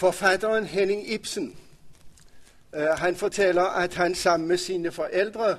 [0.00, 1.56] Forfatteren Henning Ibsen,
[2.74, 5.58] øh, han fortæller, at han sammen med sine forældre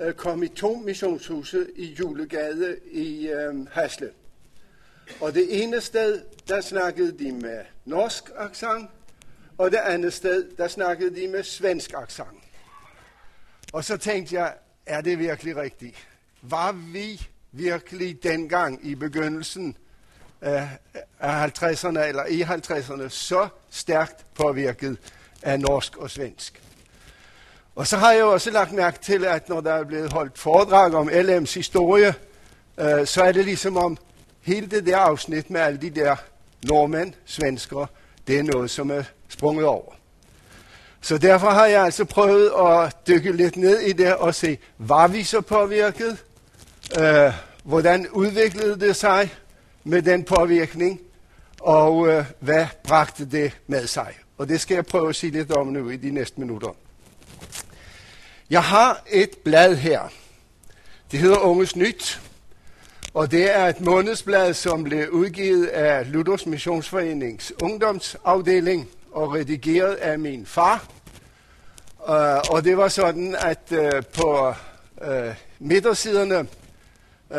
[0.00, 4.10] øh, kom i to missionshuse i Julegade i øh, Hasle.
[5.20, 8.90] Og det ene sted, der snakkede de med norsk accent,
[9.58, 12.42] og det andet sted, der snakkede de med svensk accent.
[13.72, 14.54] Og så tænkte jeg,
[14.86, 16.08] er det virkelig rigtigt?
[16.42, 19.76] Var vi virkelig dengang i begyndelsen
[20.42, 20.68] af
[21.22, 24.96] 50'erne eller i 50'erne så stærkt påvirket
[25.42, 26.62] af norsk og svensk?
[27.76, 30.94] Og så har jeg også lagt mærke til, at når der er blevet holdt foredrag
[30.94, 32.14] om LM's historie,
[32.78, 33.96] øh, så er det ligesom om
[34.40, 36.16] hele det der afsnit med alle de der
[36.64, 37.86] nordmænd, svensker,
[38.26, 39.92] det er noget, som er sprunget over.
[41.00, 45.08] Så derfor har jeg altså prøvet at dykke lidt ned i det og se, var
[45.08, 46.24] vi så påvirket?
[47.00, 47.32] Øh,
[47.64, 49.34] hvordan udviklede det sig
[49.84, 51.00] med den påvirkning?
[51.60, 54.14] Og øh, hvad bragte det med sig?
[54.38, 56.68] Og det skal jeg prøve at sige lidt om nu i de næste minutter.
[58.50, 60.12] Jeg har et blad her.
[61.10, 62.20] Det hedder Unges Nyt.
[63.14, 70.18] Og det er et månedsblad, som blev udgivet af Luthers Missionsforenings ungdomsafdeling og redigeret af
[70.18, 70.86] min far.
[71.98, 74.54] Uh, og det var sådan, at uh, på
[74.96, 76.38] uh, midtersiderne,
[77.30, 77.36] uh,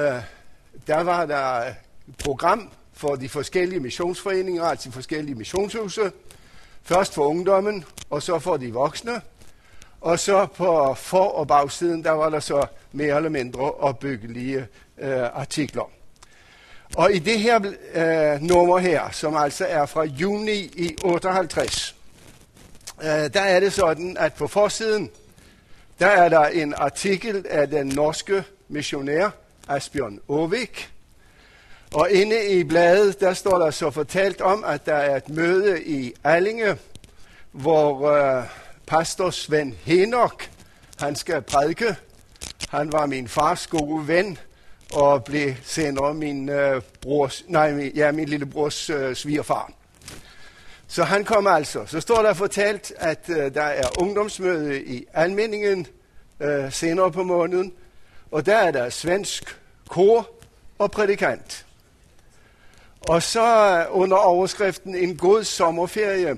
[0.88, 1.74] der var der
[2.24, 6.12] program for de forskellige missionsforeninger, altså de forskellige missionshuse.
[6.84, 9.22] Først for ungdommen, og så for de voksne.
[10.02, 15.24] Og så på for- og bagsiden, der var der så mere eller mindre opbyggelige øh,
[15.24, 15.90] artikler.
[16.96, 17.60] Og i det her
[17.94, 21.96] øh, nummer her, som altså er fra juni i 58,
[23.02, 25.10] øh, der er det sådan, at på forsiden,
[26.00, 29.30] der er der en artikel af den norske missionær
[29.68, 30.93] Asbjørn Ovik.
[31.94, 35.84] Og inde i bladet, der står der så fortalt om, at der er et møde
[35.84, 36.78] i Allinge,
[37.52, 38.44] hvor øh,
[38.88, 40.50] pastor Svend Henok,
[41.00, 41.96] han skal prædike.
[42.70, 44.38] Han var min fars gode ven,
[44.94, 49.72] og blev senere min, øh, brors, nej, min, ja, min lille brors øh, svigerfar.
[50.88, 51.86] Så han kom altså.
[51.86, 55.88] Så står der fortalt, at øh, der er ungdomsmøde i Almindingen
[56.40, 57.74] øh, senere på måneden,
[58.32, 59.60] og der er der svensk
[59.90, 60.30] kor
[60.80, 61.66] og prædikant.
[63.08, 66.38] Og så under overskriften en god sommerferie.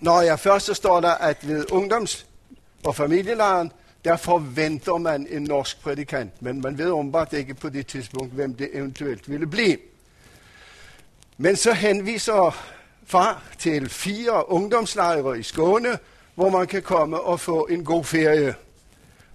[0.00, 2.26] Når jeg først så står der, at ved ungdoms-
[2.84, 3.72] og familielejren,
[4.04, 8.54] der forventer man en norsk prædikant, men man ved åbenbart ikke på det tidspunkt, hvem
[8.54, 9.76] det eventuelt ville blive.
[11.36, 12.56] Men så henviser
[13.06, 15.98] far til fire ungdomslejre i Skåne,
[16.34, 18.54] hvor man kan komme og få en god ferie.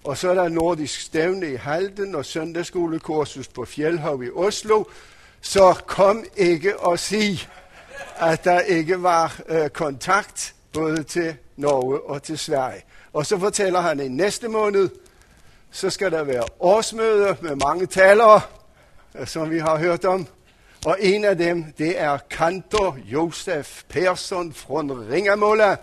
[0.04, 4.84] Og så er der nordisk stævne i Halden og søndagsskolekursus på Fjellhav i Oslo.
[5.47, 7.50] Så kom ikke og sig,
[8.18, 12.81] at der ikke var øh, kontakt både til Norge og til Sverige.
[13.13, 14.90] Og så fortæller han, at i næste måned,
[15.72, 18.41] så skal der være årsmøde med mange talere,
[19.19, 20.28] øh, som vi har hørt om.
[20.86, 24.81] Og en af dem, det er kantor Josef Persson fra
[25.12, 25.75] Ringamåla.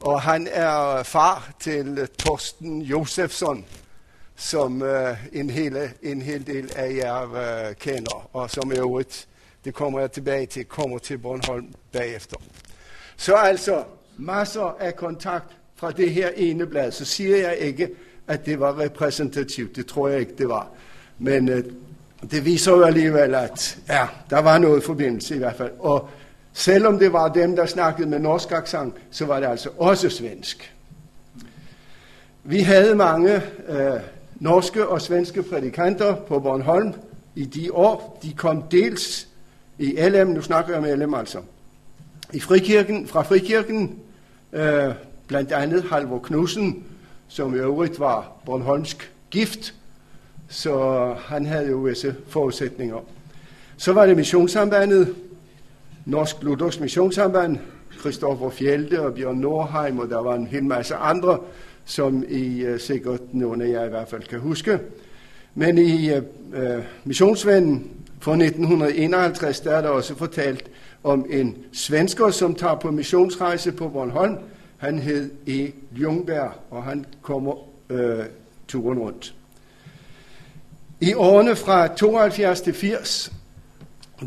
[0.00, 3.64] Og han er far til Torsten Josefsson,
[4.36, 4.88] som uh,
[5.32, 9.26] en, hel, en hel del af jer uh, kender, og som i øvrigt,
[9.64, 12.36] det kommer jeg tilbage til, kommer til Bornholm bagefter.
[13.16, 13.84] Så altså
[14.16, 17.90] masser af kontakt fra det her ene blad, så siger jeg ikke,
[18.28, 19.76] at det var repræsentativt.
[19.76, 20.68] Det tror jeg ikke, det var.
[21.18, 21.64] Men øh,
[22.30, 25.72] det viser jo alligevel, at ja, der var noget forbindelse i hvert fald.
[25.78, 26.08] Og
[26.52, 30.72] selvom det var dem, der snakkede med norsk accent, så var det altså også svensk.
[32.44, 34.00] Vi havde mange øh,
[34.40, 36.92] norske og svenske prædikanter på Bornholm
[37.34, 38.18] i de år.
[38.22, 39.28] De kom dels
[39.78, 41.38] i LM, nu snakker jeg med LM altså,
[42.32, 43.98] i frikirken, fra frikirken,
[44.52, 44.94] øh,
[45.26, 46.84] blandt andet Halvor Knudsen,
[47.28, 49.74] som i øvrigt var Bornholmsk gift,
[50.48, 52.98] så han havde jo visse forudsætninger.
[53.76, 55.14] Så var det missionssambandet,
[56.04, 57.58] Norsk Luthersk Missionssamband,
[57.98, 61.38] Kristoffer Fjelde og Bjørn Nordheim, og der var en hel masse andre,
[61.86, 64.78] som I uh, sikkert nogle af jer i hvert fald kan huske.
[65.54, 66.22] Men i uh,
[67.04, 67.90] missionsvennen
[68.20, 70.70] fra 1951, der er der også fortalt
[71.04, 74.36] om en svensker, som tager på missionsrejse på Bornholm,
[74.76, 75.72] han hed E.
[75.96, 77.54] Ljungberg, og han kommer
[77.90, 78.24] øh,
[78.68, 79.34] turen rundt.
[81.00, 83.32] I årene fra 72 til 80,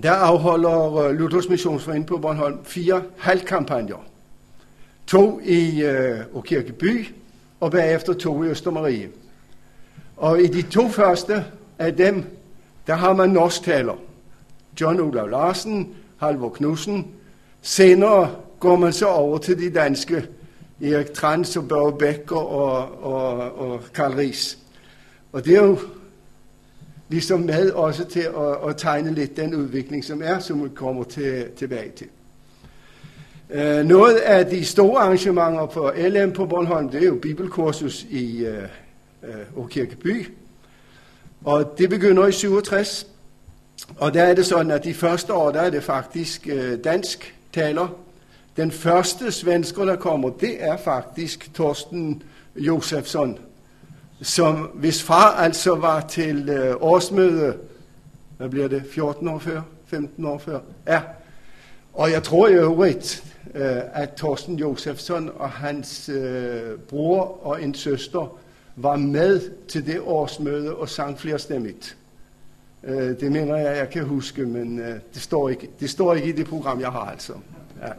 [0.03, 4.05] der afholder øh, Luthers Missionsforening på Bornholm fire halvkampagner.
[5.07, 7.07] To i øh, Okirkeby,
[7.59, 9.09] og bagefter to i Østermarie.
[10.17, 11.45] Og i de to første
[11.79, 12.23] af dem,
[12.87, 13.93] der har man norsktaler.
[14.81, 17.07] John Olav Larsen, Halvor Knudsen,
[17.61, 20.27] senere går man så over til de danske,
[20.81, 24.57] Erik Trans og Børge Becker og, og, og Karl Ries.
[25.31, 25.79] Og det er jo
[27.09, 31.03] ligesom med også til at, at tegne lidt den udvikling, som er, som vi kommer
[31.03, 32.07] til, tilbage til.
[33.51, 38.45] Øh, noget af de store arrangementer på LM på Bornholm, det er jo bibelkursus i
[38.47, 38.59] uh, øh,
[39.57, 40.27] øh Kirkeby.
[41.45, 43.07] Og det begynder i 67.
[43.97, 47.35] Og der er det sådan, at de første år, der er det faktisk øh, dansk
[47.53, 47.87] taler.
[48.57, 52.23] Den første svensker, der kommer, det er faktisk Torsten
[52.55, 53.37] Josefsson,
[54.21, 57.53] som hvis far altså var til øh, årsmøde,
[58.37, 61.01] hvad bliver det, 14 år før, 15 år før, ja.
[61.93, 63.23] Og jeg tror i øvrigt,
[63.55, 68.37] Øh, at Torsten Josefsson og hans øh, bror og en søster
[68.75, 71.97] var med til det årsmøde og sang flerstemmigt.
[72.83, 76.27] Øh, det mener jeg, jeg kan huske, men øh, det, står ikke, det står ikke
[76.27, 77.33] i det program, jeg har altså.
[77.81, 77.91] Ja.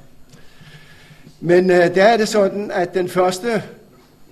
[1.40, 3.62] Men øh, der er det sådan, at den første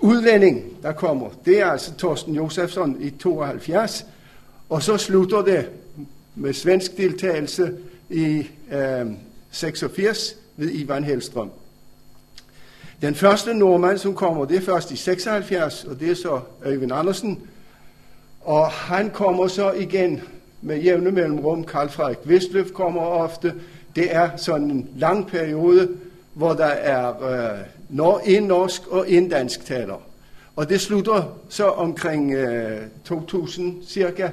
[0.01, 4.07] udlænding, der kommer, det er altså Torsten Josefsson i 72,
[4.69, 5.69] og så slutter det
[6.35, 7.73] med svensk deltagelse
[8.11, 9.07] i øh,
[9.51, 11.51] 86 ved Ivan Hellstrøm.
[13.03, 16.93] Den første nordmand, som kommer, det er først i 76, og det er så Øyvind
[16.93, 17.41] Andersen.
[18.41, 20.21] Og han kommer så igen
[20.63, 21.65] med jævne mellemrum.
[21.65, 23.55] Karl Frederik Vestløf kommer ofte.
[23.97, 25.89] Det er sådan en lang periode,
[26.35, 30.03] hvor der er øh, en norsk og en dansk taler.
[30.57, 34.31] Og det slutter så omkring øh, 2000 cirka.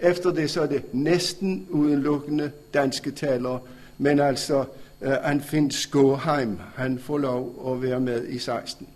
[0.00, 3.58] Efter det så er det næsten udelukkende danske talere,
[3.98, 4.64] men altså
[5.02, 8.88] øh, Anfinn Skåheim, han får lov at være med i 16.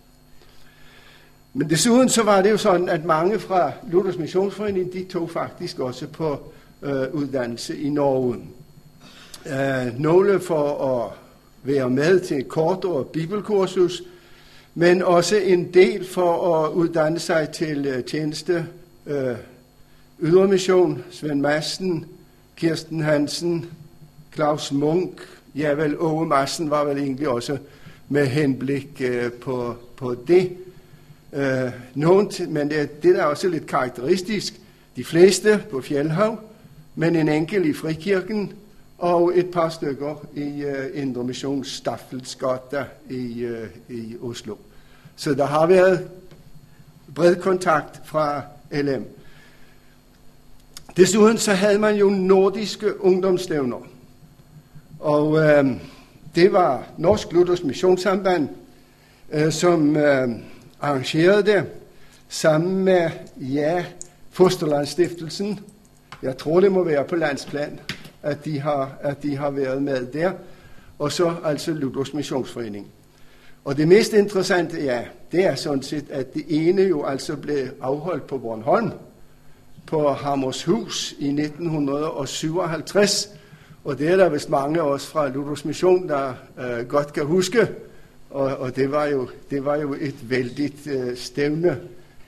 [1.53, 5.79] Men desuden så var det jo sådan, at mange fra Luthers Missionsforening, de tog faktisk
[5.79, 6.39] også på
[6.81, 8.35] øh, uddannelse i Norge.
[9.45, 11.11] Øh, nogle for at
[11.63, 14.03] være med til et kort og bibelkursus,
[14.75, 18.65] men også en del for at uddanne sig til uh, tjeneste.
[19.05, 19.35] Uh,
[20.21, 22.05] ydermission, Svend Madsen,
[22.55, 23.65] Kirsten Hansen,
[24.33, 25.21] Claus Munk,
[25.55, 27.57] ja vel Åge Madsen var vel egentlig også
[28.09, 30.57] med henblik øh, på, på det.
[31.33, 34.59] Øh, nogen, men det, det er også lidt karakteristisk.
[34.95, 36.39] De fleste på Fjellhav,
[36.95, 38.53] men en enkelt i Frikirken,
[38.97, 44.55] og et par stykker i øh, Indre Mission Staffelsgata i, øh, i Oslo.
[45.15, 46.07] Så der har været
[47.15, 49.05] bred kontakt fra LM.
[50.97, 53.90] Desuden så havde man jo nordiske ungdomsstævner.
[55.01, 55.65] Og øh,
[56.35, 58.49] det var Norsk Luthers Missionssamband,
[59.31, 60.29] øh, som øh,
[60.81, 61.63] arrangerede det
[62.29, 63.85] sammen med, ja,
[64.31, 65.59] Fosterlandsstiftelsen.
[66.21, 67.79] Jeg tror, det må være på landsplan
[68.23, 70.31] at de har, at de har været med der.
[70.99, 72.87] Og så altså Luthers Missionsforening.
[73.65, 77.67] Og det mest interessante, ja, det er sådan set, at det ene jo altså blev
[77.81, 78.91] afholdt på Bornholm,
[79.85, 83.29] på Hammershus i 1957.
[83.83, 87.25] Og det er der vist mange af os fra Luthers Mission, der øh, godt kan
[87.25, 87.69] huske.
[88.29, 91.79] Og, og det, var jo, det var jo et vældigt øh, stævne.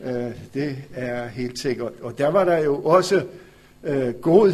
[0.03, 1.91] Øh, det er helt sikkert.
[2.01, 3.23] Og der var der jo også
[3.83, 4.53] øh, god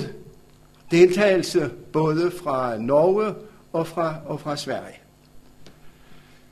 [0.92, 3.34] deltagelse både fra Norge
[3.74, 5.00] og fra, og fra Sverige.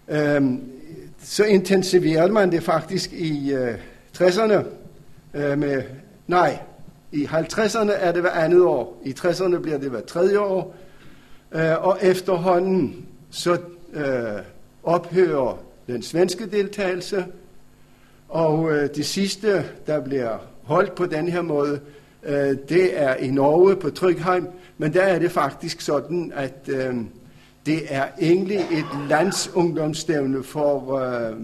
[0.07, 0.61] Øhm,
[1.23, 3.75] så intensiverede man det faktisk i øh,
[4.17, 4.63] 60'erne
[5.33, 5.83] øh, med,
[6.27, 6.59] nej,
[7.11, 10.75] i 50'erne er det hver andet år, i 60'erne bliver det hver tredje år,
[11.51, 13.57] øh, og efterhånden så
[13.93, 14.41] øh,
[14.83, 17.25] ophører den svenske deltagelse,
[18.29, 21.79] og øh, det sidste, der bliver holdt på den her måde,
[22.27, 24.47] Øh, det er i Norge på Trygheim,
[24.77, 26.95] men der er det faktisk sådan, at øh,
[27.65, 31.35] det er egentlig et landsungdomsstævne for, øh,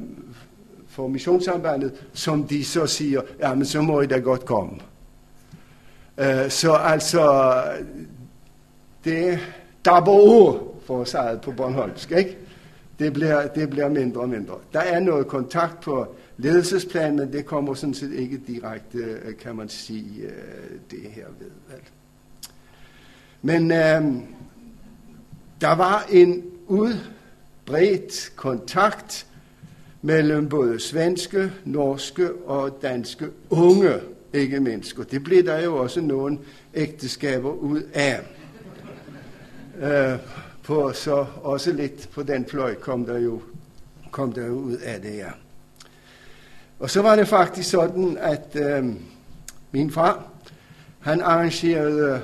[0.87, 4.71] for missionssambandet, som de så siger, ja, men så må I da godt komme.
[6.17, 7.53] Øh, så altså,
[9.03, 9.39] det
[9.85, 12.37] dabber ord for sig på Bornholmsk, ikke?
[12.99, 14.55] Det bliver, det bliver mindre og mindre.
[14.73, 19.55] Der er noget kontakt på ledelsesplan, men det kommer sådan set ikke direkte, øh, kan
[19.55, 21.51] man sige, øh, det her ved.
[21.69, 21.79] Vel?
[23.41, 24.23] Men øh,
[25.61, 29.27] der var en udbredt kontakt
[30.01, 33.93] mellem både svenske, norske og danske unge,
[34.33, 34.99] ikke mindst.
[34.99, 36.39] Og det blev der jo også nogle
[36.73, 38.19] ægteskaber ud af.
[39.81, 40.19] Øh,
[40.63, 43.41] på, så også lidt på den fløj kom der jo,
[44.11, 45.31] kom der jo ud af det her.
[46.79, 48.85] Og så var det faktisk sådan, at øh,
[49.71, 50.27] min far,
[50.99, 52.21] han arrangerede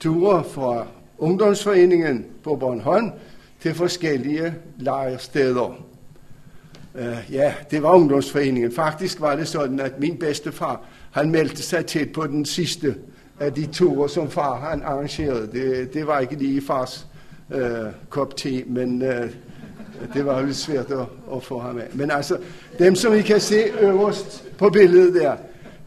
[0.00, 0.86] ture fra
[1.18, 3.10] ungdomsforeningen på Bornholm
[3.60, 5.91] til forskellige lejrsteder.
[6.94, 8.72] Uh, ja, det var ungdomsforeningen.
[8.72, 12.94] Faktisk var det sådan, at min bedstefar, han meldte sig til på den sidste
[13.40, 15.48] af de ture, som far han arrangerede.
[15.52, 17.06] Det, det var ikke lige fars
[17.54, 17.60] uh,
[18.08, 19.08] kop te, men uh,
[20.14, 21.86] det var lidt svært at, at få ham af.
[21.92, 22.38] Men altså,
[22.78, 25.36] dem som I kan se øverst på billedet der,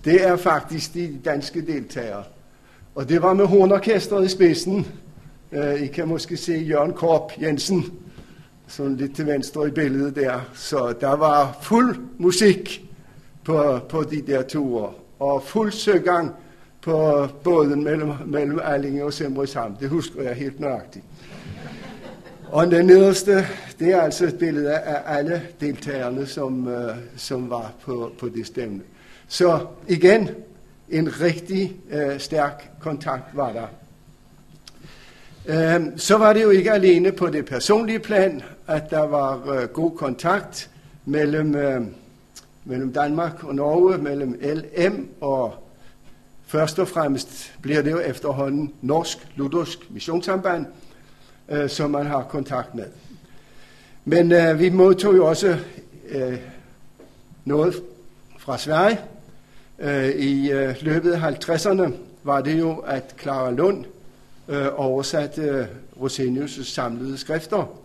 [0.06, 2.24] det er faktisk de danske deltagere.
[2.96, 4.88] Og det var med hornorkestret i spidsen.
[5.52, 7.86] Uh, I kan måske se Jørgen Korp Jensen,
[8.68, 10.40] sådan lidt til venstre i billedet der.
[10.54, 12.90] Så der var fuld musik
[13.44, 16.32] på, på de der ture, og fuld søgang
[16.82, 19.78] på båden mellem, mellem Allinge og Simrishamn.
[19.80, 21.06] Det husker jeg helt nøjagtigt.
[22.48, 23.46] Og den nederste,
[23.80, 28.48] det er altså et billede af alle deltagerne, som, øh, som var på, på det
[28.48, 28.82] stævne.
[29.28, 30.30] Så igen,
[30.90, 33.68] en rigtig øh, stærk kontakt var der.
[35.46, 39.68] Øh, så var det jo ikke alene på det personlige plan, at der var øh,
[39.68, 40.70] god kontakt
[41.06, 41.82] mellem, øh,
[42.66, 45.54] mellem Danmark og Norge, mellem LM og
[46.46, 50.66] først og fremmest bliver det jo efterhånden norsk luthersk missionssamband,
[51.50, 52.86] øh, som man har kontakt med.
[54.06, 55.58] Men øh, vi modtog jo også
[56.10, 56.40] øh,
[57.46, 57.76] noget
[58.40, 59.00] fra Sverige.
[59.80, 61.92] Øh, I øh, løbet af 50'erne
[62.24, 63.86] var det jo, at Clara Lund
[64.48, 65.66] øh, oversatte øh,
[66.02, 67.85] Rosenius' samlede skrifter.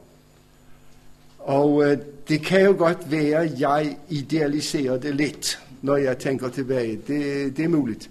[1.50, 6.49] Og øh, det kan jo godt være, at jeg idealiserer det lidt, når jeg tænker
[6.49, 7.00] tilbage.
[7.07, 8.11] Det, det er muligt.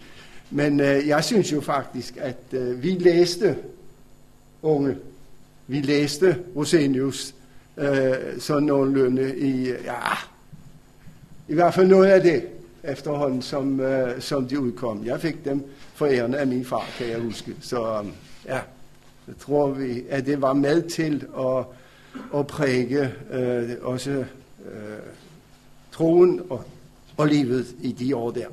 [0.51, 3.55] Men øh, jeg synes jo faktisk, at øh, vi læste
[4.62, 4.96] unge,
[5.67, 7.36] vi læste Rosenius
[7.77, 10.17] øh, sådan nogenlunde i, ja,
[11.48, 12.43] i hvert fald noget af det
[12.84, 15.05] efterhånden, som, øh, som de udkom.
[15.05, 17.55] Jeg fik dem forærende af min far, kan jeg huske.
[17.62, 18.08] Så øh,
[18.46, 18.60] ja,
[19.27, 21.65] jeg tror vi, at det var med til at,
[22.32, 24.26] og præge øh, også øh,
[25.92, 26.64] troen og,
[27.18, 28.46] og livet i de år der.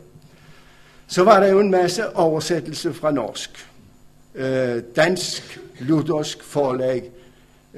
[1.06, 3.68] Så var der jo en masse oversættelse fra norsk.
[4.34, 7.10] Øh, dansk luthersk forlag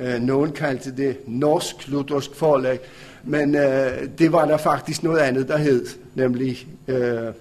[0.01, 2.79] Øh, nogen kaldte det norsk luthersk forlag,
[3.25, 7.33] men øh, det var der faktisk noget andet, der hed, nemlig øh,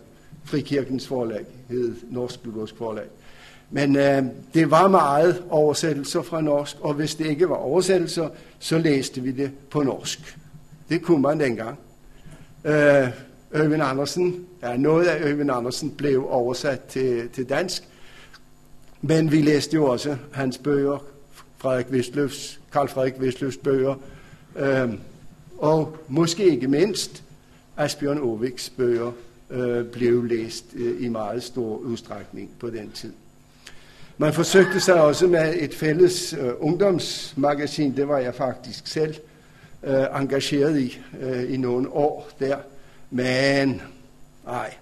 [0.46, 3.06] Frikirkens forlag, hed norsk luthersk forlag.
[3.70, 8.78] Men øh, det var meget oversættelser fra norsk, og hvis det ikke var oversættelser, så
[8.78, 10.38] læste vi det på norsk.
[10.90, 11.80] Det kunne man dengang.
[12.66, 13.08] Øh,
[13.54, 17.84] Øyvind Andersen, ja, noget af Øyvind Andersen blev oversat til, til dansk,
[19.02, 21.04] men vi læste jo også hans bøger
[21.58, 23.96] Frederik Vestløfs, Karl Frederik Vestløfs bøger,
[24.56, 24.94] øh,
[25.58, 27.24] og måske ikke mindst
[27.78, 29.12] Asbjørn Oviks bøger
[29.50, 33.14] øh, blev læst øh, i meget stor udstrækning på den tid.
[34.20, 39.16] Man forsøgte sig også med et fælles øh, ungdomsmagasin, det var jeg faktisk selv
[39.84, 42.58] øh, engageret i øh, i nogle år der,
[43.10, 43.82] men
[44.46, 44.74] nej,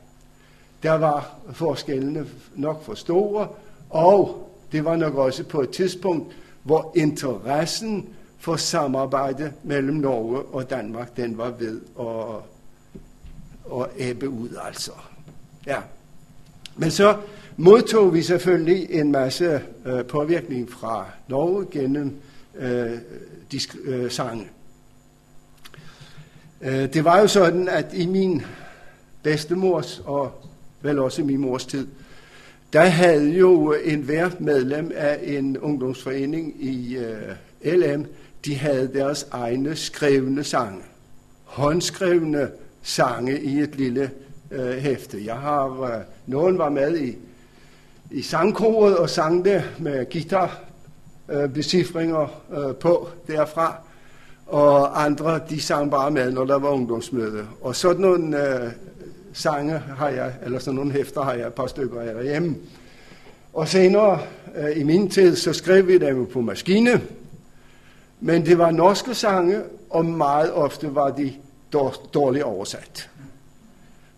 [0.84, 2.25] der var forskellene
[2.56, 3.48] nok for store,
[3.89, 10.70] og det var nok også på et tidspunkt, hvor interessen for samarbejde mellem Norge og
[10.70, 12.36] Danmark, den var ved at,
[13.82, 14.92] at æbe ud, altså.
[15.68, 15.77] Ja.
[16.75, 17.17] Men så
[17.58, 22.13] modtog vi selvfølgelig en masse øh, påvirkning fra Norge gennem
[22.55, 22.91] øh,
[23.51, 24.48] de øh, sange.
[26.62, 28.41] Øh, det var jo sådan, at i min
[29.24, 30.32] bedstemors og
[30.82, 31.88] vel også i min mors tid,
[32.74, 38.05] der havde jo en hvert medlem af en ungdomsforening i øh, LM,
[38.46, 40.82] de havde deres egne skrevne sange.
[41.44, 42.50] Håndskrevne
[42.82, 44.12] sange i et lille
[44.52, 45.25] øh, hæfte.
[45.25, 47.18] Jeg har, øh, nogen var med i,
[48.12, 50.60] i sangkoret og sang det med guitar
[51.30, 53.75] øh, becifringer øh, på derfra.
[54.48, 57.48] Og andre, de sang bare med, når der var ungdomsmøde.
[57.62, 58.72] Og sådan nogle øh,
[59.34, 62.56] sange har jeg, eller sådan nogle hæfter har jeg et par stykker af derhjemme.
[63.54, 64.20] Og senere
[64.56, 67.02] øh, i min tid, så skrev vi dem på maskine,
[68.20, 71.34] men det var norske sange, og meget ofte var de
[72.14, 73.10] dårligt oversat.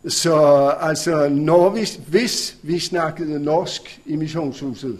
[0.08, 4.98] Så altså, når vi, hvis vi snakkede norsk i missionshuset,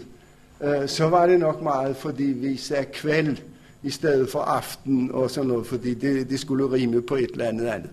[0.64, 3.36] øh, så var det nok meget, fordi vi sagde kvæld
[3.82, 7.48] i stedet for aften og sådan noget, fordi det, det skulle rime på et eller
[7.48, 7.90] andet andet.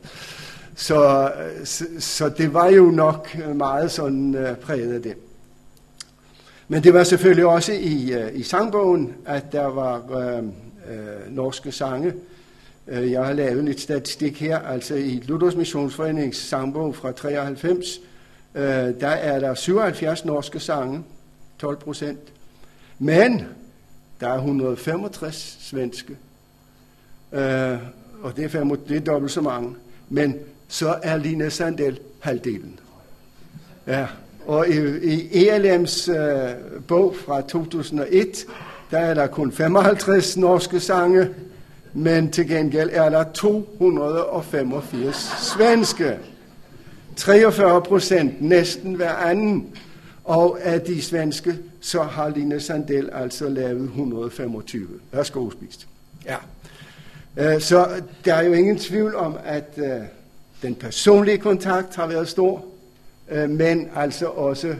[0.76, 1.32] Så,
[1.64, 5.16] så, så det var jo nok meget sådan øh, præget af det.
[6.68, 11.72] Men det var selvfølgelig også i, øh, i sangbogen, at der var øh, øh, norske
[11.72, 12.08] sange.
[12.08, 12.35] øh,
[12.88, 18.00] Øh, jeg har lavet lidt statistik her, altså i Luthers Missionsforenings sangbog fra 93,
[18.56, 18.64] øh,
[19.00, 21.04] der er der 77 norske sange,
[21.60, 22.20] 12 procent.
[23.00, 23.48] Men
[24.20, 26.18] der er 165 svenske,
[27.32, 27.78] øh,
[28.22, 29.76] og det er, fem, det er dobbelt så mange.
[30.10, 30.36] Men
[30.68, 32.80] så er Lina Sandel halvdelen.
[33.88, 34.08] Ja,
[34.46, 36.50] og i, i ELM's øh,
[36.88, 38.46] bog fra 2001,
[38.92, 41.30] der er der kun 55 norske sange,
[41.96, 45.16] men til gengæld er der 285
[45.56, 46.18] svenske.
[47.16, 49.68] 43 procent, næsten hver anden.
[50.24, 54.88] Og af de svenske, så har Line Sandel altså lavet 125.
[55.12, 55.88] Værsgo, spist.
[56.26, 56.36] Ja.
[57.38, 57.88] Øh, så
[58.26, 60.02] der er jo ingen tvivl om, at øh,
[60.62, 62.66] den personlige kontakt har været stor,
[63.32, 64.76] øh, men altså også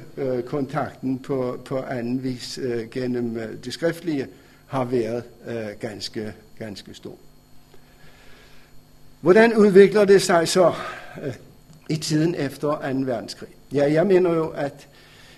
[0.46, 2.60] kontakten på, på anden vis
[2.92, 4.28] gennem det skriftlige
[4.66, 5.24] har været
[5.80, 7.16] ganske, ganske stor.
[9.22, 10.74] Hvordan udvikler det sig så
[11.24, 11.34] øh,
[11.90, 12.98] i tiden efter 2.
[13.00, 13.50] verdenskrig?
[13.74, 14.88] Ja, jeg mener jo, at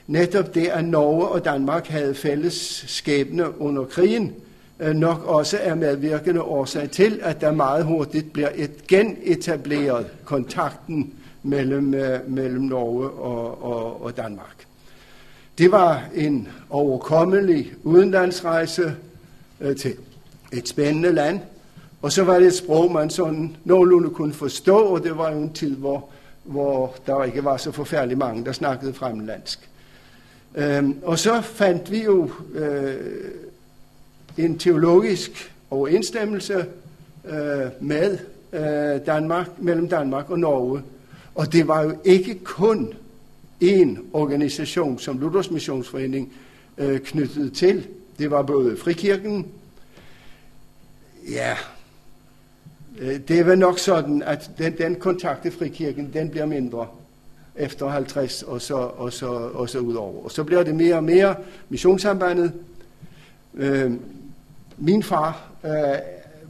[0.08, 4.36] netop det, at Norge og Danmark havde fælles skæbne under krigen,
[4.80, 11.14] Øh, nok også er medvirkende årsag til, at der meget hurtigt bliver et genetableret kontakten
[11.44, 14.66] mellem, øh, mellem Norge og, og, og Danmark.
[15.58, 18.96] Det var en overkommelig udenlandsrejse
[19.62, 19.96] øh, til
[20.54, 21.40] et spændende land,
[22.02, 25.38] og så var det et sprog, man sådan nogenlunde kunne forstå, og det var jo
[25.38, 26.10] en tid, hvor,
[26.44, 29.70] hvor der ikke var så forfærdelig mange, der snakkede fremlandsk.
[30.56, 32.96] Øhm, og så fandt vi jo øh,
[34.38, 36.66] en teologisk overensstemmelse
[37.26, 38.18] øh, med
[38.54, 40.82] øh, Danmark, mellem Danmark og Norge.
[41.36, 42.94] Og det var jo ikke kun
[43.60, 46.34] en organisation, som Luthers Missionsforening
[46.78, 47.88] øh, knyttede til.
[48.20, 49.46] Det var både Frikirken,
[51.32, 51.58] ja,
[53.00, 56.88] øh, det er vel nok sådan, at den, den kontakt til Frikirken, den bliver mindre
[57.56, 60.24] efter 50 og så, og så, og så udover.
[60.24, 61.36] Og så bliver det mere og mere
[61.70, 62.54] missionssambandet.
[63.54, 63.92] Øh,
[64.78, 65.72] min far øh,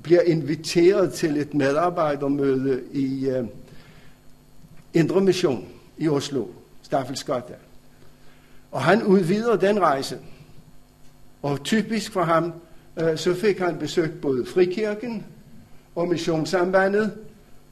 [0.03, 3.45] bliver inviteret til et medarbejdermøde i øh,
[4.93, 5.65] Indre Mission
[5.97, 6.45] i Oslo,
[6.81, 7.53] Staffelsgata.
[8.71, 10.19] Og han udvider den rejse.
[11.41, 12.53] Og typisk for ham,
[12.99, 15.25] Øh, så fik han besøgt både Frikirken
[15.95, 17.11] og Missionssambandet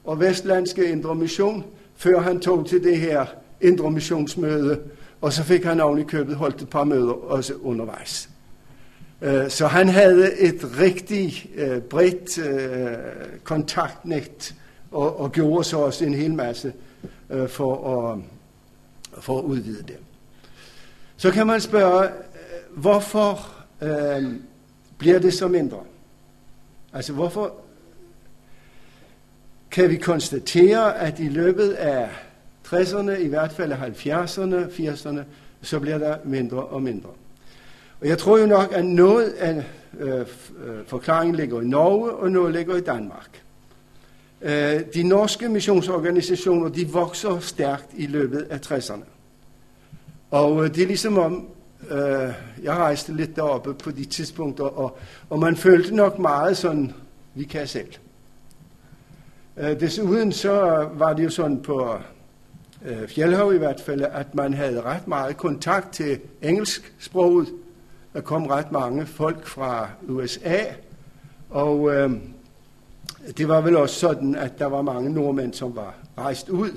[0.04, 1.64] og Vestlandske Indre Mission,
[1.96, 3.26] før han tog til det her
[3.60, 4.80] Indre Missionsmøde,
[5.20, 8.28] og så fik han oven i købet holdt et par møder også undervejs.
[9.22, 12.40] Øh, så han havde et rigtig øh, bredt
[13.44, 14.54] kontaktnet
[14.90, 16.72] og, og gjorde så også en hel masse
[17.48, 18.18] for, at,
[19.22, 19.96] for at udvide det.
[21.16, 22.08] Så kan man spørge,
[22.76, 23.48] hvorfor
[23.82, 24.24] øh,
[24.98, 25.78] bliver det så mindre?
[26.92, 27.54] Altså hvorfor
[29.70, 32.08] kan vi konstatere, at i løbet af
[32.66, 35.20] 60'erne, i hvert fald 70'erne, 80'erne,
[35.62, 37.08] så bliver der mindre og mindre.
[38.00, 39.64] Og jeg tror jo nok, at noget af
[39.98, 40.26] øh, øh,
[40.86, 43.42] forklaringen ligger i Norge, og noget ligger i Danmark.
[44.42, 49.04] Øh, de norske missionsorganisationer, de vokser stærkt i løbet af 60'erne.
[50.30, 51.48] Og øh, det er ligesom om,
[51.90, 54.98] øh, jeg rejste lidt deroppe på de tidspunkter, og,
[55.30, 56.92] og man følte nok meget sådan,
[57.34, 57.92] vi kan selv.
[59.56, 61.96] Øh, desuden så var det jo sådan på
[62.84, 67.48] øh, Fjellhav i hvert fald, at man havde ret meget kontakt til engelsksproget,
[68.12, 70.58] der kom ret mange folk fra USA,
[71.50, 72.10] og øh,
[73.38, 76.70] det var vel også sådan, at der var mange nordmænd, som var rejst ud,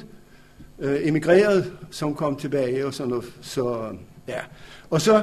[0.79, 3.25] øh, emigreret, som kom tilbage og sådan noget.
[3.41, 3.95] Så,
[4.29, 4.39] ja.
[4.89, 5.21] Og så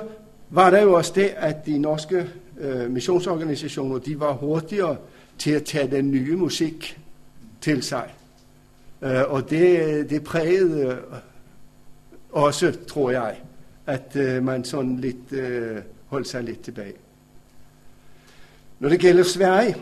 [0.50, 2.26] var der jo også det, at de norske
[2.58, 4.96] øh, missionsorganisationer, de var hurtigere
[5.38, 6.98] til at tage den nye musik
[7.60, 8.14] til sig.
[9.02, 10.96] Øh, og det, det prægede øh,
[12.30, 13.36] også, tror jeg,
[13.86, 16.94] at øh, man sådan lidt øh, holdt sig lidt tilbage.
[18.78, 19.76] Når det gælder Sverige,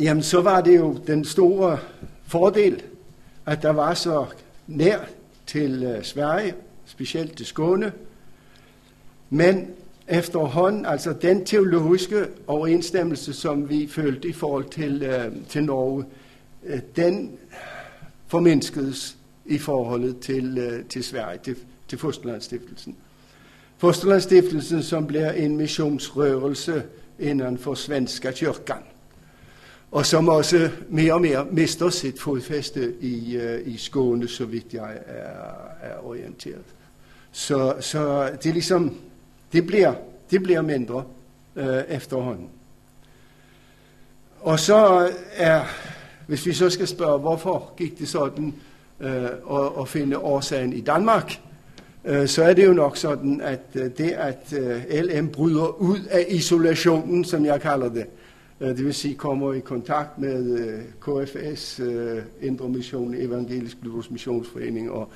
[0.00, 1.78] jamen så var det jo den store
[2.26, 2.82] fordel,
[3.46, 4.26] at der var så
[4.66, 4.98] nær
[5.46, 6.54] til øh, Sverige,
[6.86, 7.92] specielt til Skåne.
[9.30, 9.70] Men
[10.08, 16.04] efterhånden, altså den teologiske overensstemmelse, som vi følte i forhold til, øh, til Norge,
[16.66, 17.32] øh, den
[18.26, 21.56] formindskedes i forholdet til, øh, til Sverige, til,
[21.88, 22.96] til Fosterlandsstiftelsen.
[23.78, 26.82] Fosterlandsstiftelsen, som bliver en missionsrørelse
[27.18, 28.82] inden for Svenska kyrkan,
[29.90, 34.74] og som også mere og mere mister sit fodfæste i, øh, i Skåne, så vidt
[34.74, 36.64] jeg er, er orienteret.
[37.32, 38.96] Så, så det, er ligesom,
[39.52, 39.94] det, bliver,
[40.30, 41.04] det bliver mindre
[41.56, 42.48] øh, efterhånden.
[44.40, 45.60] Og så er,
[46.26, 48.54] hvis vi så skal spørge, hvorfor gik det sådan
[49.00, 51.40] øh, at, at finde årsagen i Danmark,
[52.04, 55.98] øh, så er det jo nok sådan, at øh, det, at øh, LM bryder ud
[56.10, 58.06] af isolationen, som jeg kalder det,
[58.60, 64.10] øh, det vil sige kommer i kontakt med øh, KFS, øh, Indre Mission, Evangelisk Luthersk
[64.10, 65.08] Missionsforening og,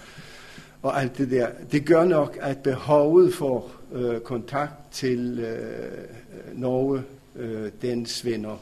[0.82, 7.02] og alt det der, det gør nok, at behovet for øh, kontakt til øh, Norge,
[7.36, 8.56] øh, den svinder.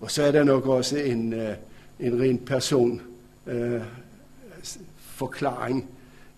[0.00, 1.34] Og så er der nok også en,
[2.00, 3.00] en ren person
[4.98, 5.88] forklaring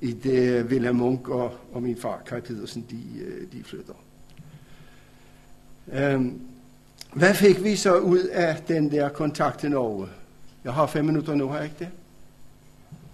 [0.00, 3.94] i det Wilhelm Munk og, og min far, Kai Pedersen, de, øh, de flytter.
[6.14, 6.40] Um,
[7.12, 10.08] hvad fik vi så ud af den der kontakt til Norge?
[10.64, 11.88] Jeg har fem minutter nu, har jeg ikke det?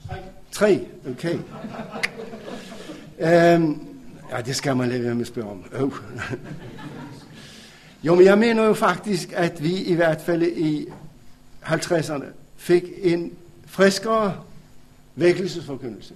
[0.09, 0.16] Tre.
[0.53, 1.39] Tre, okay.
[3.19, 3.87] Øhm,
[4.31, 5.65] ja, det skal man lade være med at spørge om.
[5.73, 5.91] Øh.
[8.07, 10.89] jo, men jeg mener jo faktisk, at vi i hvert fald i
[11.63, 12.25] 50'erne
[12.57, 13.33] fik en
[13.67, 14.37] friskere
[15.17, 16.15] vækkelsesforkyndelse.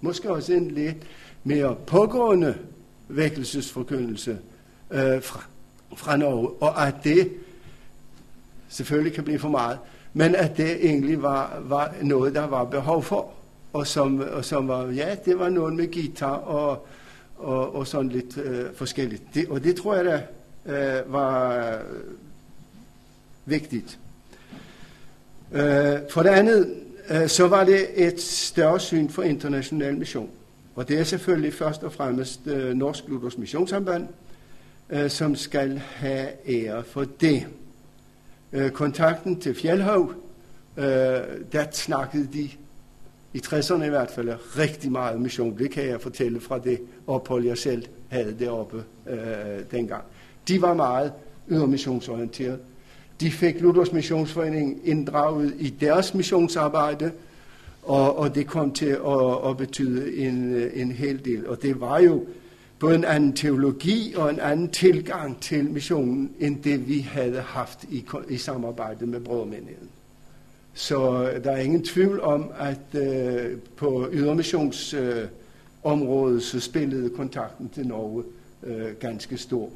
[0.00, 0.96] Måske også en lidt
[1.44, 2.54] mere pågående
[3.08, 4.38] vækkelsesforkyndelse
[4.90, 5.42] øh, fra,
[5.96, 7.30] fra Norge, og at det
[8.68, 9.78] selvfølgelig kan blive for meget,
[10.12, 13.32] men at det egentlig var, var noget, der var behov for,
[13.72, 16.86] og som, og som var, ja, det var noget med guitar og,
[17.36, 19.22] og, og sådan lidt øh, forskelligt.
[19.34, 20.22] Det, og det tror jeg da
[20.72, 21.80] øh, var øh,
[23.44, 23.98] vigtigt.
[25.52, 30.30] Øh, for det andet, Øh, så var det et større syn for international mission.
[30.74, 34.08] Og det er selvfølgelig først og fremmest øh, Norsk Luthers Missionssamband,
[34.90, 37.46] øh, som skal have ære for det.
[38.52, 40.12] Øh, kontakten til Fjellhav,
[40.76, 40.84] øh,
[41.52, 42.50] der snakkede de
[43.34, 45.58] i 60'erne i hvert fald rigtig meget mission.
[45.58, 49.16] Det kan jeg fortælle fra det ophold, jeg selv havde deroppe øh,
[49.70, 50.04] dengang.
[50.48, 51.12] De var meget
[51.48, 52.58] ydermissionsorienteret.
[53.20, 57.12] De fik Luthers Missionsforening inddraget i deres missionsarbejde,
[57.82, 61.48] og, og det kom til at, at betyde en, en hel del.
[61.48, 62.24] Og det var jo
[62.78, 67.84] både en anden teologi og en anden tilgang til missionen, end det vi havde haft
[67.90, 69.88] i, i samarbejde med brødremenigheden.
[70.74, 77.68] Så øh, der er ingen tvivl om, at øh, på ydermissionsområdet øh, så spillede kontakten
[77.68, 78.24] til Norge
[78.62, 79.70] øh, ganske stor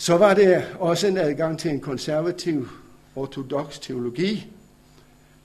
[0.00, 2.68] så var det også en adgang til en konservativ,
[3.16, 4.46] ortodox teologi.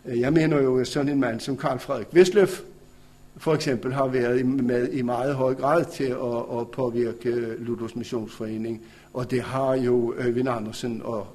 [0.05, 2.61] Øh, jeg mener jo, at sådan en mand som Karl Frederik Vestløf
[3.37, 7.95] for eksempel har været med i meget høj grad til at, at påvirke øh, Luthers
[7.95, 8.81] Missionsforening.
[9.13, 11.27] Og det har jo Øyvind Andersen og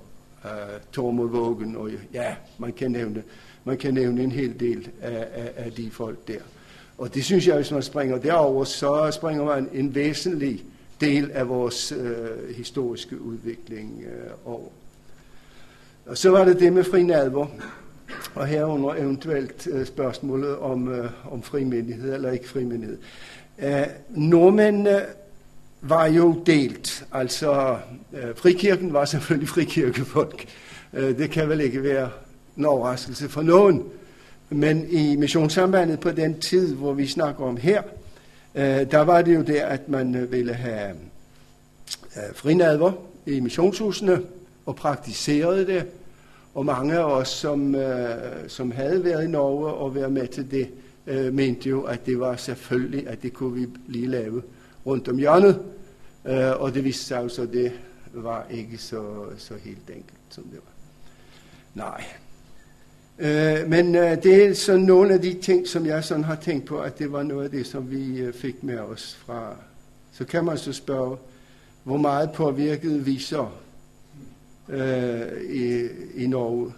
[0.45, 3.23] Øh, uh, Tormod Vågen, og ja, man kan nævne,
[3.65, 6.41] man kan nævne en hel del af, af, af de folk der.
[6.99, 10.65] Og det synes jeg, hvis man springer derover, så springer man en væsentlig
[11.01, 14.69] del af vores øh, historiske udvikling øh, over.
[16.07, 17.47] Og så var det det med fri nadver,
[18.35, 22.99] og herunder eventuelt øh, spørgsmålet om, øh, om frimindighed eller ikke frimindighed.
[23.59, 25.03] Øh, nordmændene
[25.83, 27.77] var jo delt, altså
[28.13, 30.47] øh, frikirken var selvfølgelig frikirkefolk.
[30.95, 32.11] Øh, det kan vel ikke være
[32.57, 33.85] en overraskelse for nogen.
[34.51, 37.83] Men i missionssambandet på den tid, hvor vi snakker om her,
[38.55, 40.91] Øh, der var det jo der, at man øh, ville have
[42.17, 42.93] øh, frinadver
[43.27, 44.21] i missionshusene
[44.67, 45.85] og praktiserede det.
[46.55, 48.09] Og mange af os, som, øh,
[48.49, 50.69] som havde været i Norge og været med til det,
[51.07, 54.43] øh, mente jo, at det var selvfølgelig, at det kunne vi lige lave
[54.87, 55.63] rundt om hjørnet.
[56.25, 57.73] Øh, og det viste sig så, at det
[58.13, 60.73] var ikke så, så helt enkelt, som det var.
[61.75, 62.05] Nej.
[63.19, 66.67] Øh, men øh, det er sådan nogle af de ting, som jeg sådan har tænkt
[66.67, 69.57] på, at det var noget af det, som vi øh, fik med os fra.
[70.13, 71.17] Så kan man så spørge,
[71.85, 73.49] hvor meget påvirket vi så
[74.69, 76.73] øh, i, i Norge.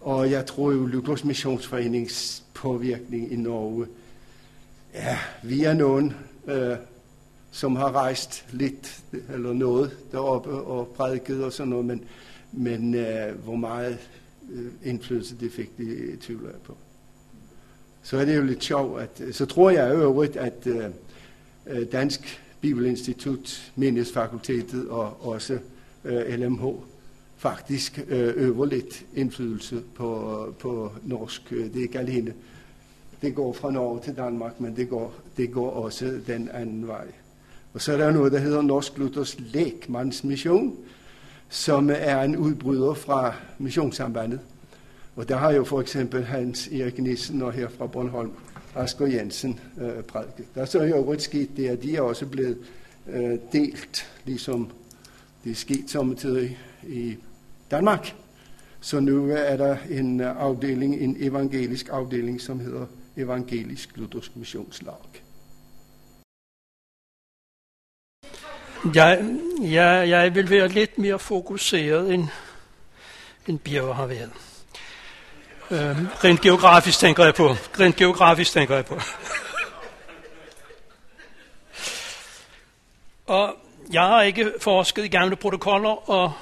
[0.00, 3.86] Og jeg tror jo, Luthers Missionsforenings påvirkning i Norge,
[4.94, 6.14] ja, vi er nogen,
[6.46, 6.76] øh,
[7.54, 9.02] som har rejst lidt
[9.34, 12.04] eller noget deroppe og prædiket og sådan noget, men,
[12.52, 13.98] men øh, hvor meget
[14.50, 16.76] Øh, indflydelse det fik, det tvivler jeg på.
[18.02, 20.84] Så er det jo lidt sjovt, at øh, så tror jeg øvrigt, at øh,
[21.66, 25.58] øh, Dansk Bibelinstitut, Menighedsfakultetet og også
[26.04, 26.64] øh, LMH
[27.36, 31.52] faktisk øh, øver lidt indflydelse på, på norsk.
[31.52, 32.34] Øh, det er ikke alene.
[33.22, 37.06] Det går fra Norge til Danmark, men det går, det går også den anden vej.
[37.74, 40.76] Og så er der noget, der hedder Norsk Luthers Lægmandsmission,
[41.48, 44.40] som er en udbryder fra missionssambandet.
[45.16, 48.30] Og der har jo for eksempel Hans Erik Nissen og her fra Bornholm,
[48.74, 50.54] Asger Jensen øh, prædiket.
[50.54, 52.58] Der er så jo rødt sket det, at de er også blevet
[53.08, 54.70] øh, delt, ligesom
[55.44, 56.58] det er sket samtidig
[56.88, 57.16] i
[57.70, 58.14] Danmark.
[58.80, 65.23] Så nu er der en afdeling, en evangelisk afdeling, som hedder Evangelisk Luthersk Missionslag.
[68.92, 69.24] Jeg,
[69.60, 72.28] jeg, jeg vil være lidt mere fokuseret, end,
[73.46, 74.30] end Birger har været.
[75.70, 77.48] Øh, rent geografisk tænker jeg på.
[77.80, 78.94] Rent geografisk tænker jeg på.
[83.34, 83.54] og
[83.92, 86.32] jeg har ikke forsket i gamle protokoller og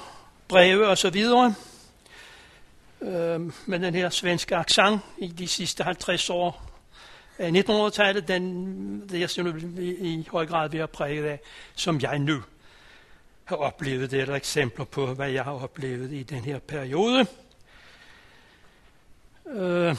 [0.47, 1.55] breve og så videre.
[3.01, 6.72] Øh, men den her svenske accent i de sidste 50 år
[7.39, 11.39] Øh, 1900-tallet, den det er simpelthen i høj grad ved at præge af,
[11.75, 12.43] som jeg nu
[13.43, 17.25] har oplevet det, eller eksempler på, hvad jeg har oplevet i den her periode.
[19.49, 19.95] Øh,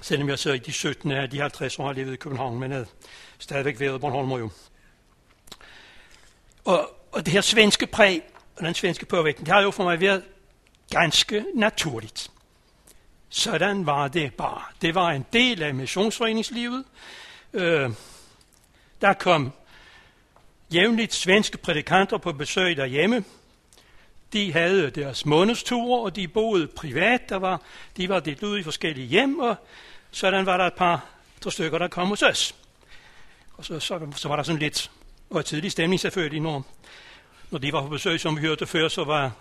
[0.00, 2.70] selvom jeg så i de 17 af de 50 år har levet i København, men
[2.70, 2.86] havde
[3.38, 4.50] stadigvæk været Bornholm jo.
[6.64, 8.22] Og, og det her svenske præg,
[8.56, 10.22] og den svenske påvirkning, det har jo for mig været
[10.90, 12.30] ganske naturligt.
[13.34, 14.62] Sådan var det bare.
[14.82, 16.84] Det var en del af missionsforeningslivet.
[17.52, 17.90] Øh,
[19.00, 19.52] der kom
[20.74, 23.24] jævnligt svenske prædikanter på besøg derhjemme.
[24.32, 27.28] De havde deres månedsture, og de boede privat.
[27.28, 27.60] Der var,
[27.96, 29.56] de var delt ud i forskellige hjem, og
[30.10, 31.04] sådan var der et par
[31.40, 32.54] to stykker, der kom hos os.
[33.54, 34.90] Og så, så, så var der sådan lidt,
[35.30, 36.64] og tidlig stemning selvfølgelig, når,
[37.50, 39.32] når de var på besøg, som vi hørte før, så var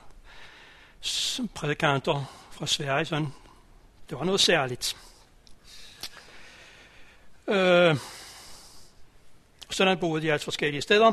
[1.55, 3.33] prædikanter fra Sverige sådan,
[4.11, 4.97] det var noget særligt.
[7.47, 7.95] Øh,
[9.69, 11.11] sådan boede de altså forskellige steder,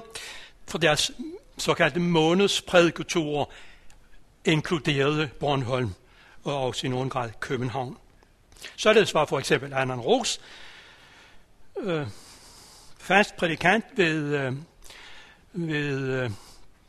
[0.68, 1.10] for deres
[1.58, 3.44] såkaldte månedsprædikatorer
[4.44, 5.94] inkluderede Bornholm
[6.44, 7.98] og også i nogen grad København.
[8.76, 10.40] Således var for eksempel Annan Ros
[11.80, 12.06] øh,
[12.98, 14.52] fast prædikant ved, øh,
[15.52, 16.30] ved øh,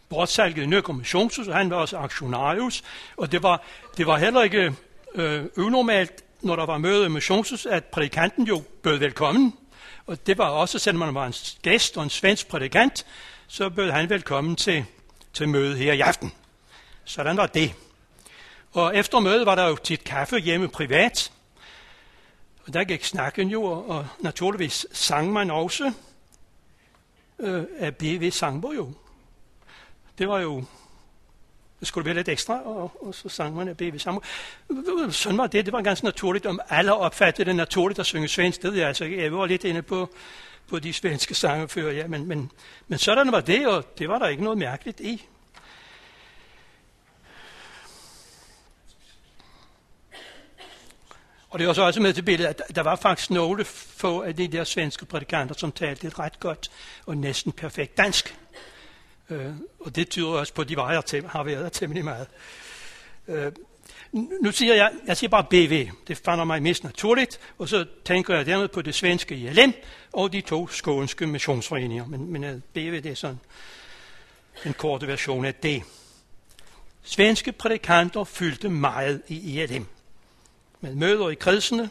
[0.09, 2.83] bortsalget i Nøkker Missionshus, og han var også aktionarius,
[3.17, 3.63] og det var,
[3.97, 4.75] det var heller ikke
[5.15, 9.53] øh, unormalt, når der var møde med Jonsus, at prædikanten jo bød velkommen,
[10.05, 13.05] og det var også, selvom man var en gæst og en svensk prædikant,
[13.47, 14.85] så bød han velkommen til,
[15.33, 16.31] til møde her i aften.
[17.03, 17.73] Sådan var det.
[18.71, 21.31] Og efter mødet var der jo tit kaffe hjemme privat.
[22.65, 25.93] Og der gik snakken jo, og naturligvis sang man også
[27.39, 28.31] øh, af B.V.
[28.31, 28.93] Sangbo jo.
[30.17, 30.63] Det var jo
[31.85, 33.99] skulle være lidt ekstra, og, og så sang man af B.V.
[33.99, 34.21] Sangbo.
[35.09, 35.65] Sådan var det.
[35.65, 38.61] Det var ganske naturligt, om alle opfattede det naturligt at synge svensk.
[38.61, 40.09] Det altså, jeg var lidt inde på,
[40.67, 42.51] på de svenske sange før, ja, men, men,
[42.87, 45.25] men sådan var det, og det var der ikke noget mærkeligt i.
[51.49, 54.35] Og det var så også med til billedet, at der var faktisk nogle få af
[54.35, 56.71] de der svenske prædikanter, som talte et ret godt
[57.05, 58.35] og næsten perfekt dansk.
[59.29, 62.27] Øh, og det tyder også på, at de vejer til, har været temmelig meget.
[63.27, 63.51] Øh,
[64.41, 68.35] nu siger jeg, jeg siger bare BV, det fander mig mest naturligt, og så tænker
[68.35, 69.73] jeg dermed på det svenske ILM
[70.13, 72.05] og de to skånske missionsforeninger.
[72.05, 73.39] Men, men øh, BV, det er sådan
[74.65, 75.83] en korte version af det.
[77.03, 79.85] Svenske prædikanter fyldte meget i ILM.
[80.81, 81.89] Med møder i kredsene,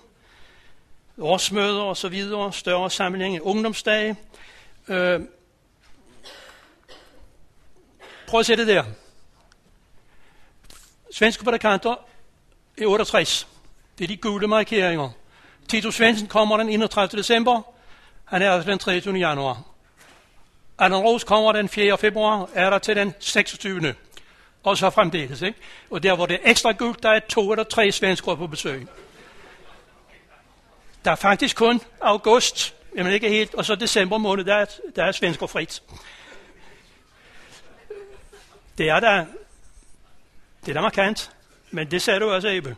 [1.18, 4.16] årsmøder og så videre, større samlinger, ungdomsdage.
[4.88, 5.20] Øh,
[8.28, 8.84] Prøv at se det der.
[11.12, 11.94] Svenske prædikanter
[12.78, 13.48] i 68.
[13.98, 15.10] Det er de gule markeringer.
[15.68, 17.18] Tito Svendsen kommer den 31.
[17.18, 17.62] december.
[18.24, 19.18] Han er altså den 23.
[19.18, 19.62] januar.
[20.78, 21.98] Allan Ros kommer den 4.
[21.98, 23.94] februar, er der til den 26.
[24.62, 25.42] Og så fremdeles.
[25.42, 25.58] Ikke?
[25.90, 28.86] Og der hvor det er ekstra gult, der er to eller tre svenskere på besøg.
[31.04, 35.04] Der er faktisk kun august, jamen ikke helt, og så december måned, der er, der
[35.04, 35.82] er svensker frit.
[38.78, 39.26] Det er da,
[40.60, 41.30] det er da markant,
[41.70, 42.76] men det sagde du også, Ebbe.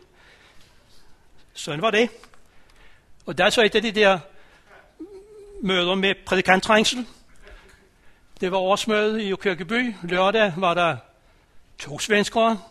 [1.53, 2.09] Sådan var det.
[3.25, 4.19] Og der er så et af de der
[5.61, 7.07] møder med prædikanttrængsel.
[8.39, 9.95] Det var årsmøde i Kirkeby.
[10.03, 10.97] Lørdag var der
[11.79, 12.61] to svenskere.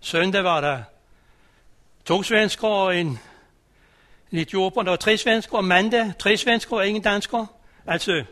[0.00, 0.82] Søndag var der
[2.04, 3.18] to svenskere og en,
[4.32, 4.82] en etiopper.
[4.82, 5.62] Der var tre svenskere.
[5.62, 7.46] Mandag tre svenskere og ingen danskere.
[7.86, 8.24] Altså,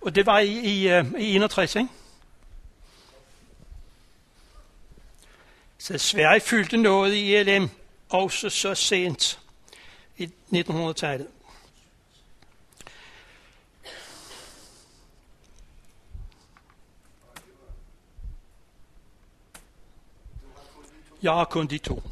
[0.00, 1.88] og det var i, i, øh, i 61, ikke?
[5.80, 7.70] Så Sverige fyldte noget i ELM,
[8.08, 9.40] også så sent
[10.16, 11.28] i 1900-tallet.
[21.22, 22.02] Jeg har kun de to.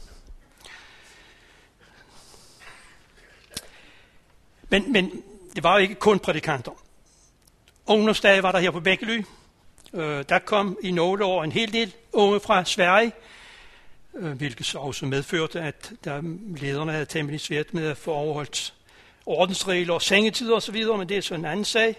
[4.68, 5.22] Men, men
[5.54, 6.72] det var jo ikke kun prædikanter.
[7.86, 9.22] Ungdomsdage var der her på Bækkely.
[9.92, 13.12] Øh, der kom i nogle år en hel del unge fra Sverige,
[14.18, 16.22] Øh, hvilket så også medførte, at der
[16.56, 18.74] lederne havde temmelig svært med at få overholdt
[19.26, 21.96] ordensregler og sengetider osv., men det er så en anden sag.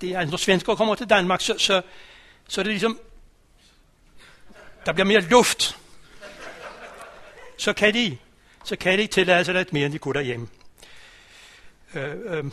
[0.00, 1.82] det er, når svensker kommer til Danmark, så, så,
[2.48, 3.00] så er det ligesom,
[4.86, 5.78] der bliver mere luft.
[7.58, 8.18] Så kan de,
[8.64, 10.48] så kan de tillade sig lidt mere, end de kunne derhjemme.
[11.94, 12.44] Øh, øh.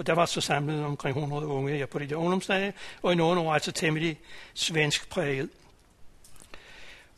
[0.00, 3.14] Og der var så samlet omkring 100 unge her på de der ungdomsdage, og i
[3.14, 4.18] nogle år altså temmelig
[4.54, 5.48] svensk præget.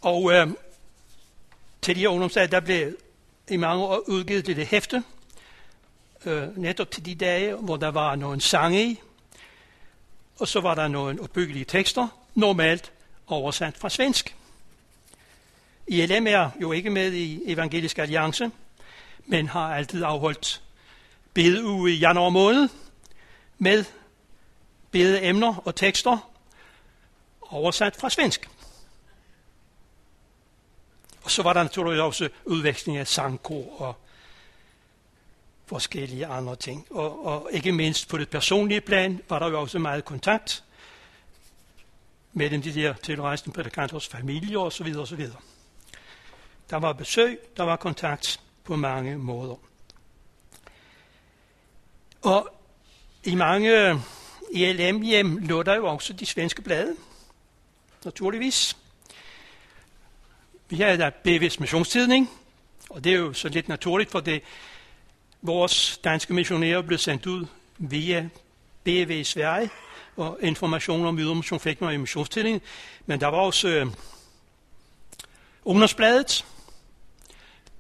[0.01, 0.49] Og øh,
[1.83, 2.97] til de her ungdomsdage, der blev
[3.51, 5.05] i mange år udgivet det, det hæfte,
[6.25, 9.01] øh, netop til de dage, hvor der var nogle sange i,
[10.39, 12.93] og så var der nogle opbyggelige tekster, normalt
[13.27, 14.37] oversat fra svensk.
[15.87, 18.51] ILM er jo ikke med i Evangelisk Alliance,
[19.27, 20.63] men har altid afholdt
[21.35, 22.69] bedeuge i januar måned
[23.59, 23.85] med
[24.91, 26.31] bedeemner og tekster
[27.41, 28.51] oversat fra svensk.
[31.23, 33.97] Og så var der naturligvis også udveksling af sangkor og
[35.67, 36.87] forskellige andre ting.
[36.91, 40.65] Og, og ikke mindst på det personlige plan var der jo også meget kontakt
[42.33, 44.95] mellem de der tilrejsende prædikanters familier osv.
[44.99, 45.27] osv.
[46.71, 49.57] Der var besøg, der var kontakt på mange måder.
[52.23, 52.55] Og
[53.25, 54.01] i mange
[54.55, 56.97] ELM-hjem lå der jo også de svenske blade,
[58.05, 58.77] naturligvis.
[60.69, 62.31] Vi havde der BV's missionstidning,
[62.91, 64.43] og det er jo så lidt naturligt, for det
[65.43, 67.47] vores danske missionærer blev sendt ud
[67.79, 68.29] via
[68.85, 69.71] BV i Sverige,
[70.17, 72.61] og information om ydermission fik man i missionstidningen.
[73.07, 73.87] Men der var også øh,
[75.65, 76.45] ungdomsbladet.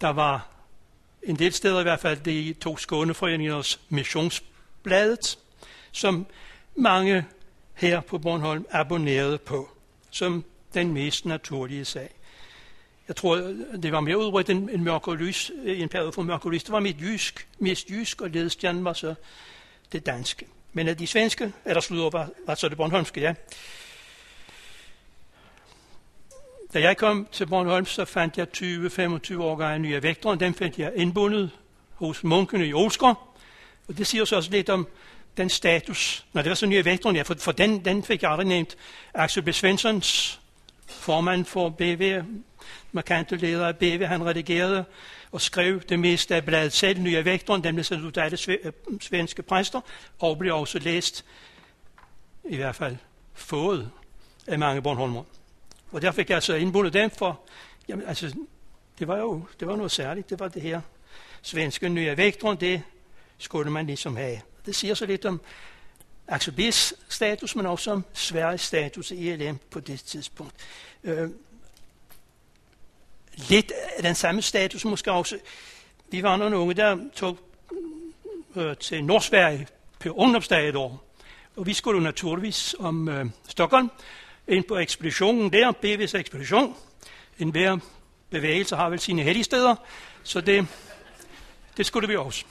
[0.00, 0.51] Der var
[1.22, 5.38] en del steder i hvert fald de to skåneforeningers missionsbladet,
[5.92, 6.26] som
[6.74, 7.26] mange
[7.74, 9.70] her på Bornholm abonnerede på,
[10.10, 12.10] som den mest naturlige sag.
[13.08, 13.36] Jeg tror,
[13.82, 16.50] det var mere udbredt end, end mørk og lys, øh, en periode for mørk og
[16.50, 16.64] lys.
[16.64, 19.14] Det var mit jysk, mest jysk, og ledestjernen var så
[19.92, 20.46] det danske.
[20.72, 23.34] Men af de svenske, eller slutter var, var så det Bornholmske, ja.
[26.74, 30.36] Da jeg kom til Bornholm, så fandt jeg 20-25 år gamle nye vægtere.
[30.36, 31.50] Dem fandt jeg indbundet
[31.94, 33.14] hos munkene i Olsker.
[33.88, 34.88] Og det siger så også lidt om
[35.36, 36.26] den status.
[36.32, 38.76] Når det var så nye vægtere, ja, for, for den, den fik jeg aldrig nævnt.
[39.14, 39.50] Axel B.
[39.52, 40.40] Svenssons,
[40.86, 42.22] formand for BV,
[42.92, 44.84] markante leder af BV, han redigerede
[45.32, 48.38] og skrev det meste af bladet selv, Nye Vægteren, den blev sendt ud af alle
[48.48, 49.80] øh, svenske præster,
[50.18, 51.24] og blev også læst,
[52.44, 52.96] i hvert fald
[53.34, 53.90] fået,
[54.46, 55.22] af mange Bornholmer.
[55.92, 57.40] Og der fik jeg altså indbundet den for,
[57.88, 58.34] jamen altså,
[58.98, 60.80] det var jo det var noget særligt, det var det her
[61.42, 62.82] svenske Nye Vægteren, det
[63.38, 64.40] skulle man ligesom have.
[64.66, 65.40] Det siger så lidt om
[66.28, 66.72] Axel
[67.08, 70.54] status, men også om Sveriges status i ELM på det tidspunkt.
[71.04, 71.30] Øh,
[73.36, 75.38] lidt af den samme status måske også.
[76.10, 77.38] Vi var nogle unge, der tog
[78.56, 79.66] øh, til Nordsverige
[80.00, 81.04] på ungdomsdag et år.
[81.56, 83.90] Og vi skulle naturligvis om øh, Stockholm
[84.48, 86.76] ind på ekspeditionen der, BV's ekspedition.
[87.38, 87.78] En hver
[88.30, 89.76] bevægelse har vel sine helligsteder,
[90.22, 90.66] så det,
[91.76, 92.44] det skulle vi også.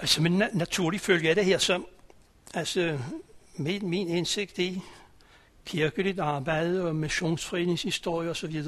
[0.00, 1.82] Altså, men na- naturligt følge af det her, så
[2.54, 2.98] altså,
[3.54, 4.82] med min indsigt i
[5.64, 8.62] kirkeligt arbejde og missionsforeningshistorie osv.,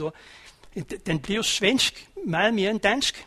[1.06, 3.26] den blev svensk meget mere end dansk.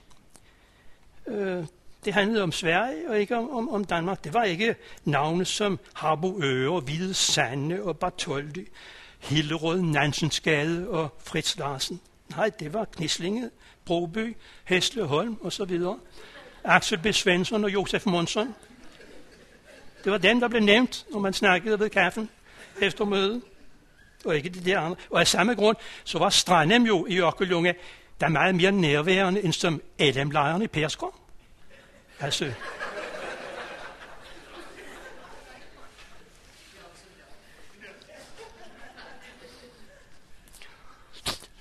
[1.27, 1.63] Øh,
[2.05, 4.23] det handlede om Sverige og ikke om, om, om Danmark.
[4.23, 8.67] Det var ikke navne som Harbo Øre, Hvide Sande og Bartoldi,
[9.19, 12.01] Hillerød, Nansensgade og Fritz Larsen.
[12.29, 13.49] Nej, det var Knislinge,
[13.85, 15.99] Broby, Hesleholm videre.
[16.63, 17.07] Axel B.
[17.13, 18.55] Svensson og Josef Monson.
[20.03, 22.29] Det var dem, der blev nævnt, når man snakkede ved kaffen
[22.81, 23.41] efter mødet.
[24.25, 24.95] Og ikke de der andre.
[25.09, 27.75] Og af samme grund, så var Strandem jo i Ørkelunge,
[28.19, 31.15] der er meget mere nærværende end som LM-lejren i Perskov.
[32.19, 32.53] Altså,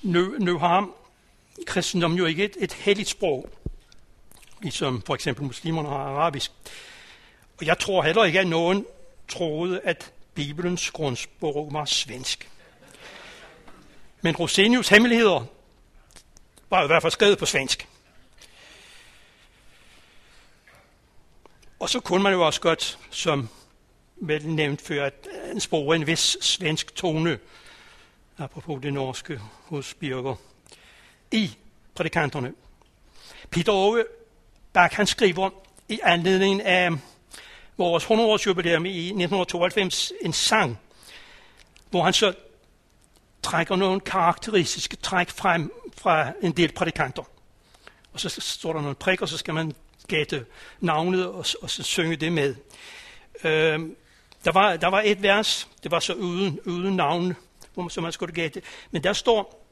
[0.03, 0.89] nu, nu har
[1.67, 3.51] kristendom jo ikke et, et helligt sprog
[4.65, 6.53] ligesom for eksempel muslimerne har arabisk.
[7.61, 8.87] Og jeg tror heller ikke, at nogen
[9.29, 12.51] troede, at Bibelens grundsprog var svensk.
[14.25, 15.45] Men Rosenius hemmeligheder
[16.71, 17.89] var i hvert fald skrevet på svensk.
[21.81, 23.49] Og så kunne man jo også godt, som
[24.17, 27.39] vel nævnt før, at en spore en vis svensk tone,
[28.39, 30.37] apropos det norske hos Birger,
[31.31, 31.57] i
[31.95, 32.55] prædikanterne.
[33.51, 34.05] Peter Ove
[34.73, 35.51] Bak han skriver
[35.89, 36.91] i anledning af
[37.77, 40.79] vores 100-års jubilæum i 1992 en sang,
[41.91, 42.35] hvor han så
[43.45, 47.23] trækker nogle karakteristiske træk frem fra en del prædikanter.
[48.13, 49.73] Og så står der nogle prik, og så skal man
[50.09, 50.47] gætte
[50.81, 52.55] navnet og, og så synge det med.
[53.45, 53.81] Øh,
[54.45, 57.37] der, var, der var et vers, det var så uden, uden navn,
[57.75, 58.63] hvor man, så man skulle gætte.
[58.91, 59.67] Men der står,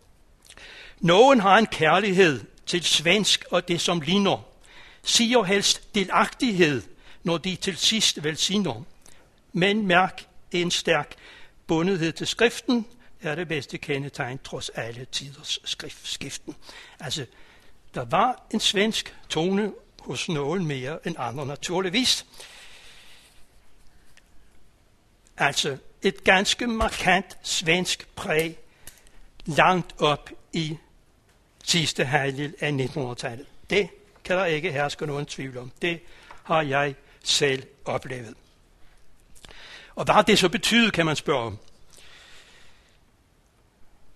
[1.00, 4.44] nogen har en kærlighed til svensk og det, som ligner.
[5.02, 6.82] Siger helst delagtighed,
[7.22, 8.82] når de til sidst velsigner.
[9.52, 11.14] Men mærk en stærk
[11.66, 12.86] bundethed til skriften,
[13.22, 15.58] er det bedste kendetegn trods alle tiders
[16.02, 16.56] skiften.
[17.00, 17.26] Altså,
[17.94, 22.26] der var en svensk tone hos nogen mere end andre naturligvis.
[25.36, 28.58] Altså et ganske markant svensk præg
[29.44, 30.76] langt op i
[31.64, 33.46] sidste halvdel af 1900-tallet.
[33.70, 33.88] Det
[34.24, 35.72] kan der ikke herske nogen tvivl om.
[35.82, 36.00] Det
[36.42, 38.34] har jeg selv oplevet.
[39.94, 41.58] Og hvad har det så betydet, kan man spørge om.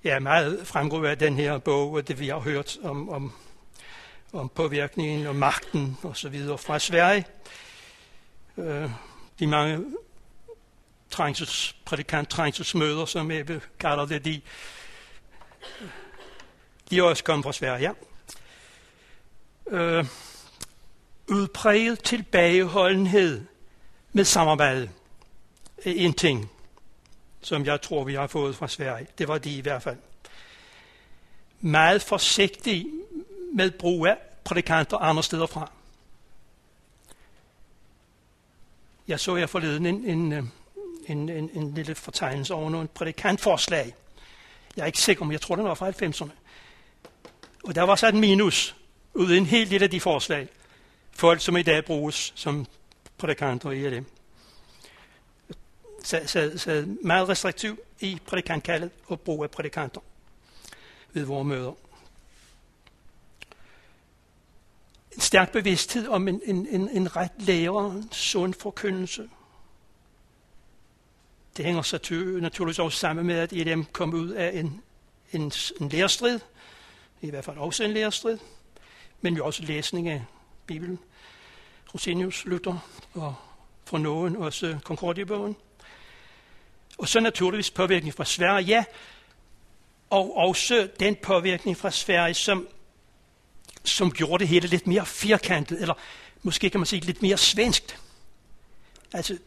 [0.07, 3.33] Ja, meget fremgår af den her bog, og det vi har hørt om, om,
[4.33, 7.27] om påvirkningen og magten og så videre fra Sverige.
[8.59, 8.91] Øh,
[9.39, 9.85] de mange
[11.11, 14.41] trængsels, prædikant trængselsmøder, som Ebbe kalder det, de,
[16.91, 17.95] de er også kommet fra Sverige.
[19.71, 19.77] Ja.
[19.77, 20.07] Øh,
[21.29, 23.45] udpræget tilbageholdenhed
[24.13, 24.91] med samarbejde
[25.85, 26.51] er en ting
[27.47, 29.07] som jeg tror, vi har fået fra Sverige.
[29.19, 29.97] Det var de i hvert fald.
[31.61, 32.87] Meget forsigtig
[33.55, 35.71] med brug af prædikanter andre steder fra.
[39.09, 40.43] Jeg så her forleden en, en, øh,
[41.07, 43.95] en, en, en lille fortegnelse over nogle prædikantforslag.
[44.77, 46.31] Jeg er ikke sikker, om jeg tror, den var fra 90'erne.
[47.65, 48.77] Og der var så et minus
[49.15, 50.49] ud en hel del af de forslag.
[51.13, 52.67] Folk, som i dag bruges som
[53.19, 54.05] prædikanter i det
[56.07, 60.01] sad, sad, sad meget restriktiv i prædikantkaldet og brug af prædikanter
[61.13, 61.73] ved vores møder.
[65.13, 69.29] En stærk bevidsthed om en, en, en, en ret lærer, en sund forkyndelse.
[71.57, 71.99] Det hænger så
[72.41, 74.83] naturligvis også sammen med, at EDM kom ud af en,
[75.33, 76.41] en, en lærestrid,
[77.21, 78.39] i hvert fald også en lærestrid,
[79.21, 80.25] men jo også læsning af
[80.67, 80.99] Bibelen,
[81.95, 82.79] Rosenius, Luther
[83.15, 83.35] og
[83.85, 85.57] for nogen også Concordiebogen.
[86.99, 88.85] Og så naturligvis påvirkning fra Sverige, ja,
[90.11, 92.69] og også den påvirkning fra Sverige, som,
[93.85, 95.95] som gjorde det hele lidt mere firkantet, eller
[96.43, 98.01] måske kan man sige lidt mere svenskt.
[99.13, 99.39] Altså,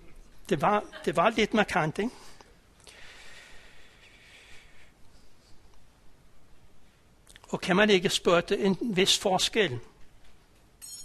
[0.49, 2.11] det var, det var lidt markant, ikke?
[7.49, 9.79] Og kan man ikke spørge en vis forskel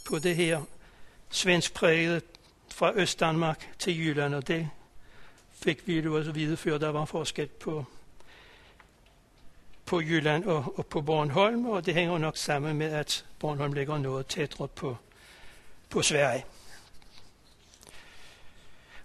[0.06, 0.62] på det her
[1.30, 2.22] svensk præget
[2.74, 4.70] fra Østdanmark til Jylland, og det
[5.64, 7.84] fik vi jo også vide før, der var forskel på,
[9.86, 13.98] på Jylland og, og på Bornholm, og det hænger nok sammen med, at Bornholm ligger
[13.98, 14.96] noget tættere på,
[15.90, 16.44] på Sverige.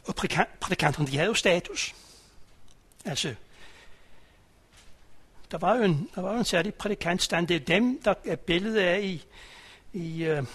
[0.08, 0.16] Og
[0.60, 1.96] prædikanterne, de havde jo status.
[3.06, 3.36] Altså,
[5.52, 7.48] der var jo en, der var jo en særlig prædikantstand.
[7.48, 9.26] Det er dem, der er billedet af i,
[9.94, 10.46] i uh,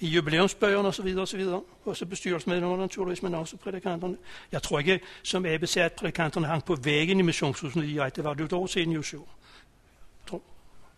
[0.00, 1.18] i jubilæumsbøgerne osv.
[1.18, 1.46] osv.
[1.84, 4.16] Og så bestyrelsesmedlemmerne naturligvis, men også prædikanterne.
[4.52, 8.08] Jeg tror ikke, som Abe sagde, at prædikanterne hang på væggen i missionshusene i Ej.
[8.08, 9.20] Det var det et år siden i Oslo.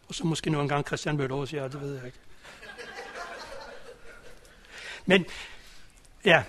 [0.08, 2.18] Og så måske nogle gange Christian Møller også, ja, det ved jeg ikke.
[5.06, 5.26] Men
[6.24, 6.42] ja,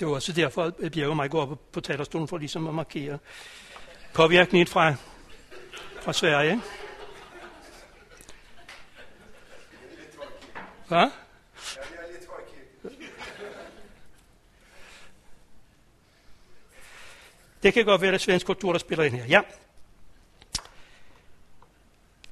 [0.00, 2.74] det var også derfor, at Bjerg og mig går op på talerstolen for ligesom at
[2.74, 3.18] markere
[4.14, 4.94] påvirkningen fra,
[6.00, 6.62] fra Sverige.
[10.88, 11.10] Hvad?
[17.62, 19.26] Det kan godt være, at svensk kultur, der spiller ind her.
[19.26, 19.40] Ja.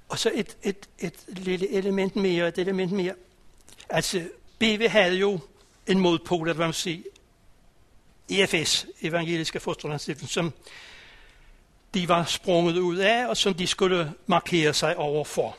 [0.08, 3.14] Og så et, et, et lille element mere, et element mere.
[3.88, 4.28] Altså,
[4.58, 5.40] BV havde jo
[5.86, 7.04] en modpol, at man sige,
[8.30, 10.52] EFS, Evangeliske Fosterlandsstiftelsen, som
[11.94, 15.56] de var sprunget ud af, og som de skulle markere sig overfor.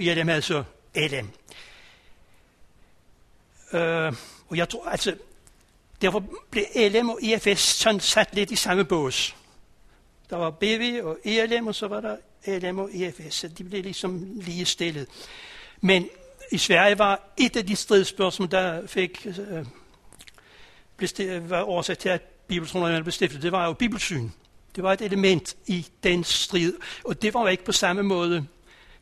[0.00, 1.30] Ja, dem altså LM.
[3.72, 4.12] Øh,
[4.48, 5.14] og jeg tror, altså,
[6.02, 9.36] Derfor blev LM og EFS sådan sat lidt i samme bås.
[10.30, 12.16] Der var BV og ELM, og så var der
[12.58, 15.06] LM og EFS, så de blev ligesom lige stillet.
[15.80, 16.08] Men
[16.52, 19.66] i Sverige var et af de stridsspørgsmål, der fik, øh,
[20.96, 24.28] blev var årsag til, at Bibeltronerne blev stiftet, det var jo bibelsyn.
[24.76, 28.46] Det var et element i den strid, og det var jo ikke på samme måde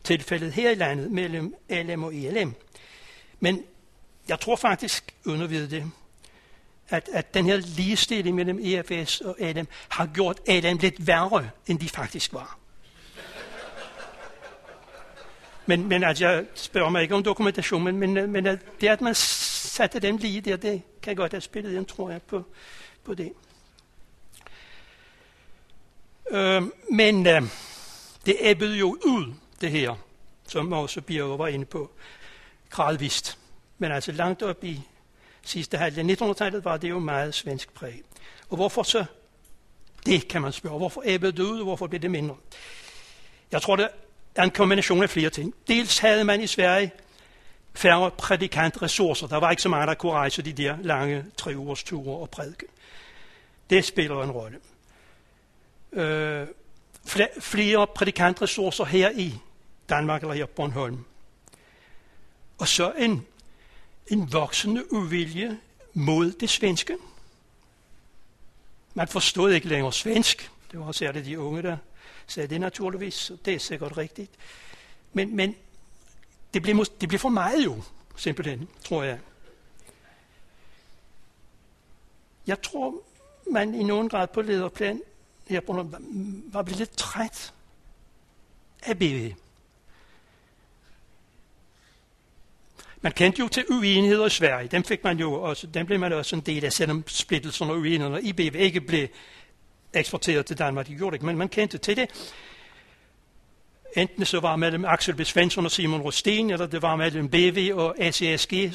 [0.04, 2.54] tilfældet her i landet mellem LM og ELM.
[3.40, 3.64] Men
[4.28, 5.90] jeg tror faktisk, uden at vide det,
[6.88, 11.78] at, at den her ligestilling mellem EFS og Adam har gjort Adam lidt værre, end
[11.78, 12.58] de faktisk var.
[15.66, 18.44] Men, men altså, jeg spørger mig ikke om dokumentation, men, men, men
[18.80, 22.22] det at man satte dem lige der, det kan godt have spillet ind, tror jeg,
[22.22, 22.44] på,
[23.04, 23.32] på det.
[26.30, 27.42] Øh, men øh,
[28.26, 29.94] det æbbede jo ud, det her,
[30.46, 31.90] som også Birger var inde på,
[32.70, 33.38] gradvist.
[33.78, 34.80] Men altså langt op i
[35.42, 38.02] sidste halvdel 1900-tallet var det jo meget svensk præg.
[38.48, 39.04] Og hvorfor så?
[40.06, 40.78] Det kan man spørge.
[40.78, 42.36] Hvorfor æbbede det ud, og hvorfor blev det mindre?
[43.52, 43.88] Jeg tror, det
[44.34, 45.54] er en kombination af flere ting.
[45.68, 46.92] Dels havde man i Sverige
[47.74, 49.26] færre prædikantressourcer.
[49.26, 52.30] Der var ikke så mange, der kunne rejse de der lange tre ugers ture og
[52.30, 52.66] prædike.
[53.70, 54.58] Det spiller en rolle.
[55.92, 56.46] Øh,
[57.40, 59.34] flere prædikantressourcer her i
[59.88, 61.04] Danmark eller her på Bornholm.
[62.58, 63.26] Og så en,
[64.10, 65.58] en voksende uvilje
[65.94, 66.96] mod det svenske.
[68.94, 70.50] Man forstod ikke længere svensk.
[70.72, 71.76] Det var særligt de unge, der
[72.26, 73.32] sagde det naturligvis.
[73.44, 74.30] Det er sikkert rigtigt.
[75.12, 75.54] Men, men
[76.54, 77.82] det, blev, det blev for meget jo,
[78.16, 79.18] simpelthen, tror jeg.
[82.46, 82.94] Jeg tror,
[83.50, 85.02] man i nogen grad på lederplan
[85.46, 85.90] her på
[86.52, 87.54] var blevet lidt træt
[88.82, 89.32] af BV.
[93.00, 94.68] Man kendte jo til uenigheder i Sverige.
[94.68, 97.78] Dem fik man jo også, dem blev man også en del af, selvom splittelserne og
[97.78, 99.08] uenighederne i BV ikke blev
[99.94, 100.86] eksporteret til Danmark.
[100.86, 102.10] De gjorde det ikke, men man kendte til det.
[103.96, 105.24] Enten så var mellem Axel B.
[105.24, 108.70] Svensson og Simon Rosten, eller det var mellem BV og ACSG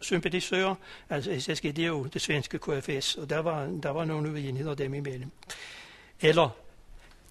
[0.00, 0.74] sympatisører.
[1.10, 4.74] Altså ACSG, det er jo det svenske KFS, og der var, der var nogle uenigheder
[4.74, 5.30] dem imellem.
[6.20, 6.48] Eller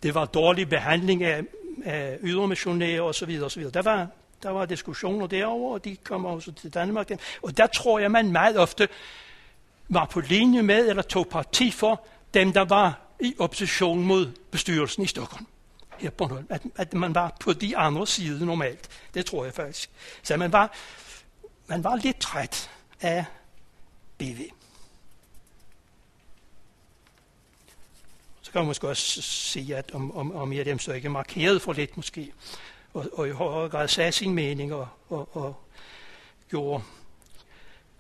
[0.04, 1.44] det var dårlig behandling af,
[1.86, 3.40] af ydermissionærer osv.
[3.44, 3.64] osv.
[3.64, 4.08] Der var,
[4.44, 7.12] der var diskussioner derover, og de kom også til Danmark.
[7.44, 8.88] Og der tror jeg, man meget ofte
[9.90, 15.04] var på linje med, eller tog parti for dem, der var i opposition mod bestyrelsen
[15.04, 15.46] i Stockholm
[15.98, 16.48] her på Bornholm.
[16.50, 18.90] At, at man var på de andre side normalt.
[19.14, 19.90] Det tror jeg faktisk.
[20.24, 20.76] Så man var,
[21.68, 22.70] man var lidt træt
[23.02, 23.26] af
[24.18, 24.42] BV.
[28.42, 31.62] Så kan man måske også sige, at om, om, om jeg dem så ikke markeret
[31.62, 32.34] for lidt måske,
[32.98, 35.56] og, og i højere grad sagde sin mening og, og, og
[36.50, 36.84] gjorde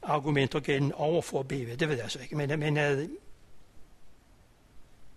[0.01, 1.77] argumenter gennem over for BV.
[1.79, 2.35] Det ved jeg så ikke.
[2.35, 3.09] Men, men øh,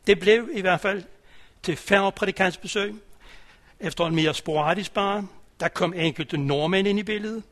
[0.07, 1.05] det blev i hvert fald
[1.63, 2.95] til færre prædikantsbesøg,
[3.81, 5.29] efter en mere sporadisk bare.
[5.61, 7.43] Der kom enkelte nordmænd ind i billedet.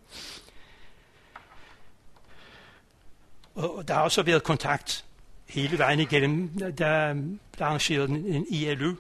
[3.54, 5.04] Og der har også været kontakt
[5.46, 6.48] hele vejen igennem.
[6.58, 7.14] Der,
[7.58, 8.96] der arrangerede en ILU,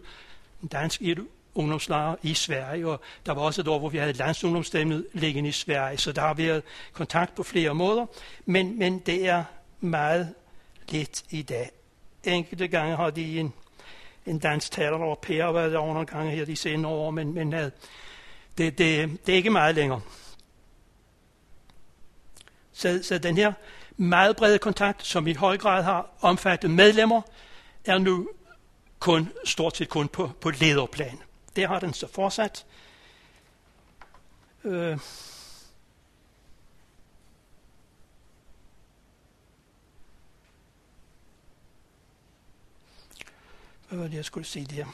[0.62, 4.12] en dansk ILU, ungdomslejre i Sverige, og der var også et år, hvor vi havde
[4.12, 8.06] landsungdomsstæmmet liggende i Sverige, så der har været kontakt på flere måder,
[8.44, 9.44] men, men det er
[9.80, 10.34] meget
[10.88, 11.70] lidt i dag.
[12.24, 13.52] Enkelte gange har de en,
[14.26, 17.34] en dansk taler, der Per har været over nogle gange her de senere år, men,
[17.34, 17.70] men øh,
[18.58, 20.00] det, det, det er ikke meget længere.
[22.72, 23.52] Så, så den her
[23.96, 27.22] meget brede kontakt, som i høj grad har omfattet medlemmer,
[27.84, 28.28] er nu
[28.98, 31.18] kun, stort set kun på, på lederplan.
[31.58, 32.66] Det har den så fortsat.
[34.64, 34.98] Øh.
[43.88, 44.86] Hvad var det, jeg skulle sige der?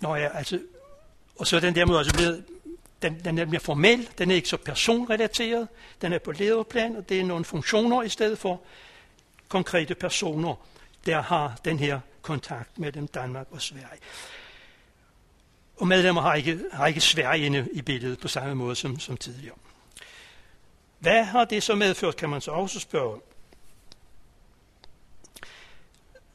[0.00, 0.62] Nå ja, altså,
[1.36, 2.51] og så er den der måde altså, også blevet,
[3.02, 5.68] den, den er mere formel, den er ikke så personrelateret,
[6.02, 8.60] den er på lederplan, og det er nogle funktioner i stedet for
[9.48, 10.54] konkrete personer,
[11.06, 14.00] der har den her kontakt mellem Danmark og Sverige.
[15.76, 19.16] Og medlemmer har ikke, har ikke Sverige inde i billedet på samme måde som, som
[19.16, 19.56] tidligere.
[20.98, 23.20] Hvad har det så medført, kan man så også spørge.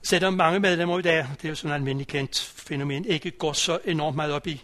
[0.01, 3.53] Selvom mange medlemmer i dag, det er jo sådan et almindeligt kendt fænomen, ikke går
[3.53, 4.63] så enormt meget op i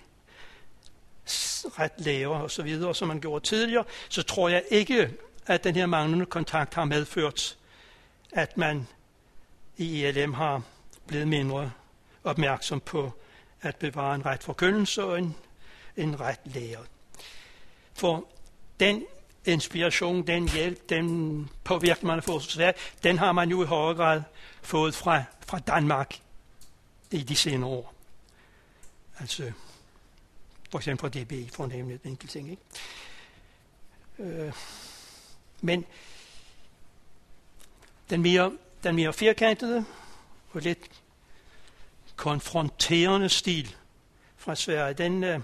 [1.79, 5.13] ret laver og så videre, som man gjorde tidligere, så tror jeg ikke,
[5.45, 7.57] at den her manglende kontakt har medført,
[8.31, 8.87] at man
[9.77, 10.61] i ELM har
[11.07, 11.71] blevet mindre
[12.23, 13.11] opmærksom på
[13.61, 15.35] at bevare en ret forkyndelse og en,
[15.97, 16.79] en ret lære.
[17.93, 18.27] For
[18.79, 19.05] den
[19.45, 24.21] inspiration, den hjælp, den påvirkning, man har fået den har man jo i højere grad
[24.61, 26.19] fået fra, fra Danmark
[27.11, 27.93] i de senere år.
[29.19, 29.51] Altså,
[30.73, 32.51] for eksempel fra DBI, for at nævne en enkelt ting.
[32.51, 32.63] Ikke?
[34.19, 34.53] Øh,
[35.61, 35.85] men
[38.09, 39.85] den mere, den mere firkantede
[40.51, 41.01] og lidt
[42.15, 43.75] konfronterende stil
[44.37, 45.39] fra Sverige, den, øh,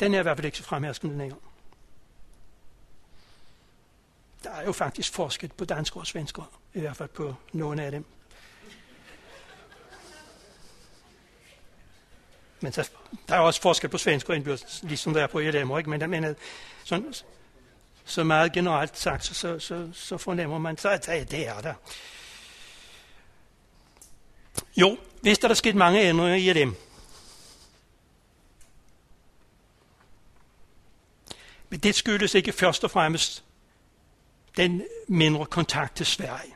[0.00, 1.40] den er i hvert fald ikke så fremherskende længere.
[4.44, 7.90] Der er jo faktisk forskel på danskere og svenskere, i hvert fald på nogle af
[7.90, 8.04] dem.
[12.60, 12.90] Men så,
[13.28, 15.90] der er også forskel på svensk og indbyrdes, ligesom der er på ELM, ikke?
[15.90, 16.36] Men, men
[16.84, 17.14] sådan,
[18.04, 21.74] så meget generelt sagt, så, så, så, så fornemmer man, så at det er der.
[24.76, 26.76] Jo, hvis der er sket mange ændringer i dem.
[31.68, 33.44] Men det skyldes ikke først og fremmest
[34.56, 36.54] den mindre kontakt til Sverige.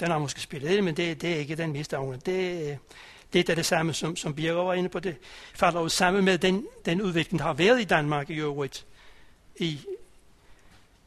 [0.00, 2.30] Den har måske spillet ind, men det, det er ikke den mest afgørende.
[2.30, 2.78] Det,
[3.32, 5.00] det er det samme, som, som Birger var inde på.
[5.00, 5.16] Det
[5.54, 8.86] falder jo sammen med den, den udvikling, der har været i Danmark i øvrigt.
[9.56, 9.80] I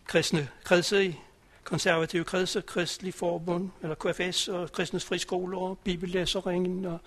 [0.05, 1.15] kristne kredse, i
[1.63, 6.99] konservative kredse, kristelig forbund, eller KFS, og kristnes friskoler, og bibellæseringen, og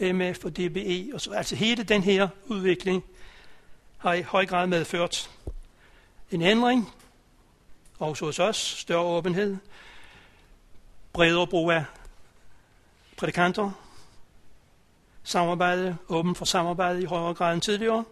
[0.00, 1.10] MF og DBE.
[1.14, 3.04] Og så, altså hele den her udvikling
[3.98, 5.30] har i høj grad medført
[6.30, 6.92] en ændring,
[7.98, 9.56] også hos os, større åbenhed,
[11.12, 11.84] bredere brug af
[13.16, 13.81] prædikanter,
[15.24, 18.04] samarbejde, åben for samarbejde i højere grad end tidligere.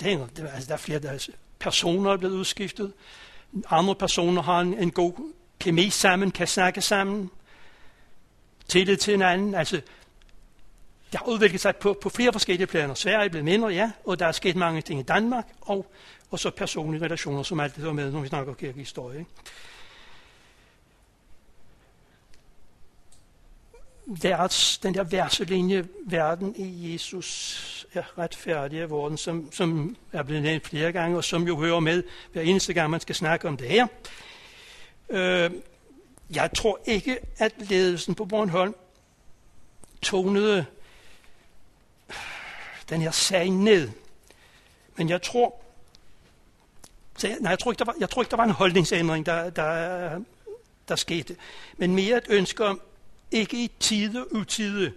[0.00, 1.28] Det er, det, altså, der er flere der
[1.58, 2.92] personer, der er blevet udskiftet.
[3.70, 7.30] Andre personer har en, en god kemi sammen, kan snakke sammen.
[8.68, 9.54] Tillid til hinanden.
[9.54, 9.76] Altså,
[11.12, 12.94] det har udviklet sig på, på flere forskellige planer.
[12.94, 15.92] Sverige er blevet mindre, ja, og der er sket mange ting i Danmark, og,
[16.30, 19.18] og så personlige relationer, som alt det der med, når vi snakker kirkehistorie.
[19.18, 19.30] Ikke?
[24.10, 30.42] Vers, den der verselinje, verden i Jesus er retfærdig af vorden, som, som er blevet
[30.42, 32.02] nævnt flere gange, og som jo hører med
[32.32, 33.86] hver eneste gang, man skal snakke om det her.
[35.08, 35.50] Øh,
[36.34, 38.74] jeg tror ikke, at ledelsen på Bornholm
[40.02, 40.66] tonede
[42.88, 43.90] den her sag ned.
[44.96, 45.60] Men jeg tror,
[47.22, 50.20] nej, jeg tror ikke, der var, jeg tror ikke, der var en holdningsændring, der, der,
[50.88, 51.36] der skete.
[51.76, 52.80] Men mere et ønske om,
[53.30, 54.92] ikke i tide og utide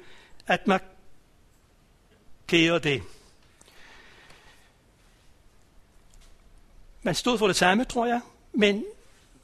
[0.48, 3.04] at markere det.
[7.04, 8.22] Man stod for det samme, tror jeg,
[8.54, 8.86] men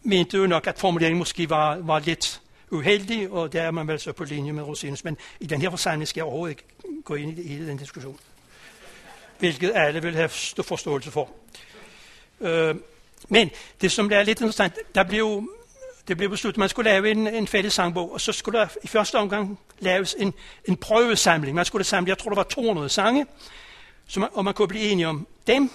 [0.03, 3.99] mente jo nok, at formuleringen måske var, var lidt uheldig, og der er man vel
[3.99, 5.03] så på linje med Rosinus.
[5.03, 8.19] Men i den her forsamling skal jeg overhovedet ikke gå ind i, hele den diskussion.
[9.39, 10.29] Hvilket alle vil have
[10.63, 11.29] forståelse for.
[12.41, 12.75] Øh,
[13.29, 13.49] men
[13.81, 15.49] det, som er lidt interessant, der blev
[16.09, 18.67] det blev besluttet, at man skulle lave en, en fælles sangbog, og så skulle der
[18.83, 20.33] i første omgang laves en,
[20.65, 21.55] en prøvesamling.
[21.55, 23.25] Man skulle samle, jeg tror, der var 200 sange,
[24.07, 25.71] så man, og man kunne blive enige om dem,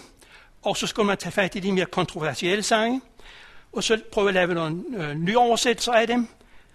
[0.63, 3.01] og så skulle man tage fat i de mere kontroversielle sange,
[3.73, 6.29] og så prøve at lave nogle øh, nye oversættelser af dem,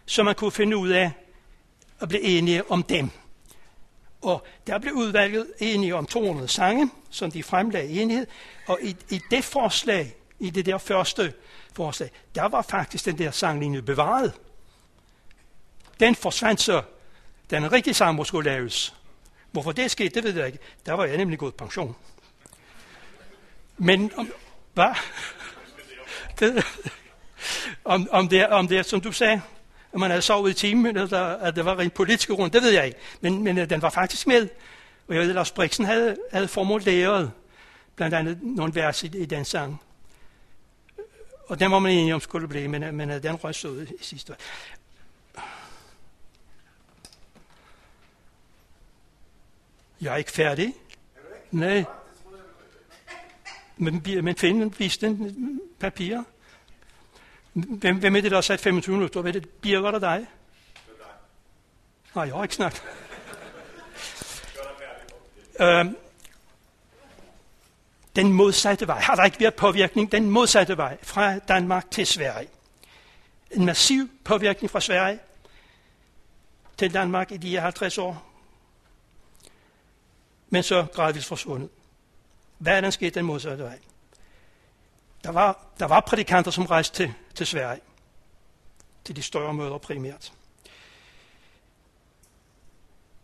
[0.06, 1.12] så man kunne finde ud af
[2.00, 3.10] at blive enige om dem.
[4.22, 8.28] Og der blev udvalget enige om 200 sange, som de fremlagde i enighed,
[8.68, 11.34] og i, i det forslag, i det der første
[11.80, 14.34] forslag, der var faktisk den der sanglinje bevaret.
[16.00, 16.82] Den forsvandt så,
[17.50, 18.96] den rigtige sang skulle laves.
[19.52, 20.60] Hvorfor det skete, det ved jeg ikke.
[20.86, 21.96] Der var jeg nemlig gået pension.
[23.78, 24.34] Men om,
[24.74, 24.96] hvad?
[26.40, 26.66] Det,
[27.86, 29.42] om, om, det, om det, som du sagde,
[29.94, 32.72] at man havde sovet i timen, eller at det var en politisk grund, det ved
[32.72, 33.00] jeg ikke.
[33.22, 34.48] Men, men øh, den var faktisk med.
[35.08, 37.32] Og jeg ved, at Lars Brixen havde, havde formuleret
[37.96, 39.82] blandt andet nogle vers i, i den sang.
[41.50, 44.04] Og den var man enig om skulle blive, men, men den røg så ud i
[44.04, 44.38] sidste år.
[50.02, 50.76] Jeg er ikke færdig.
[51.52, 51.86] Nej.
[53.78, 56.24] Men, men find viste en papir.
[57.54, 59.22] Hvem, hvem er det, der har sat 25 minutter?
[59.22, 59.50] Hvad er det?
[59.50, 60.28] Birger eller dig?
[62.16, 62.84] Nej, jeg har ikke snakket.
[65.62, 65.96] øhm,
[68.16, 69.00] den modsatte vej.
[69.00, 72.50] Har der ikke været påvirkning den modsatte vej fra Danmark til Sverige?
[73.52, 75.20] En massiv påvirkning fra Sverige
[76.78, 78.26] til Danmark i de her 50 år.
[80.50, 81.70] Men så gradvist forsvundet.
[82.58, 83.80] Hvad er der sket den modsatte vej?
[85.24, 87.82] Der var, der var prædikanter, som rejste til, til Sverige.
[89.04, 90.34] Til de større møder primært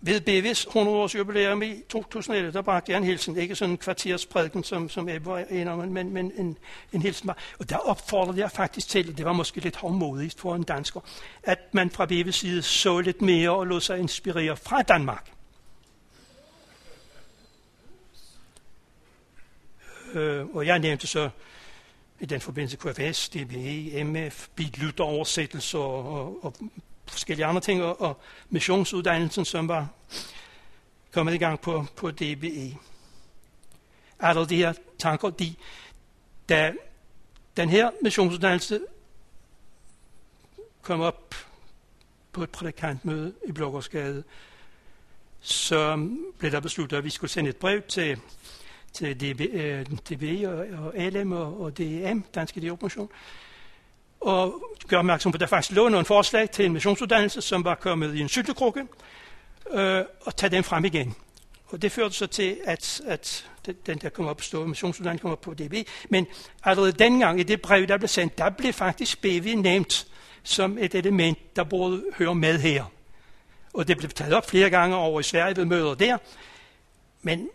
[0.05, 4.63] ved BV's 100-års jubilæum i 2011, der bragte jeg en hilsen, ikke sådan en kvartersprædiken,
[4.63, 6.57] som, som Ebbe var en om, men, men en,
[6.93, 7.29] en hilsen.
[7.59, 10.99] Og der opfordrede jeg faktisk til, det var måske lidt hårdmodigt for en dansker,
[11.43, 15.31] at man fra BV's side så lidt mere og lod sig inspirere fra Danmark.
[20.13, 21.29] Øh, og jeg nævnte så
[22.19, 25.27] i den forbindelse KFS, DBE, MF, BIT og,
[25.73, 26.53] og, og
[27.07, 29.87] forskellige andre ting, og, og missionsuddannelsen, som var
[31.11, 32.77] kommet i gang på, på DBE.
[34.19, 35.55] Alle de her tanker, de,
[36.49, 36.73] da
[37.57, 38.81] den her missionsuddannelse
[40.81, 41.35] kom op
[42.31, 44.23] på et prædikantmøde i Blågårdsgade,
[45.39, 48.19] så blev der besluttet, at vi skulle sende et brev til,
[48.93, 53.07] til DB, øh, DB og, og LM og, og DEM, Dansk Idéoperation,
[54.25, 57.75] og gør opmærksom på, at der faktisk lå nogle forslag til en missionsuddannelse, som var
[57.75, 58.87] kommet i en syltekrukke,
[59.71, 61.15] øh, og tage dem frem igen.
[61.67, 63.47] Og det førte så til, at, at
[63.85, 65.73] den der kom op stå, missionsuddannelsen kom op på DB.
[66.09, 66.27] Men
[66.63, 70.07] allerede dengang i det brev, der blev sendt, der blev faktisk BV nævnt
[70.43, 72.85] som et element, der burde høre med her.
[73.73, 76.17] Og det blev taget op flere gange over i Sverige ved møder der.
[77.21, 77.49] Men,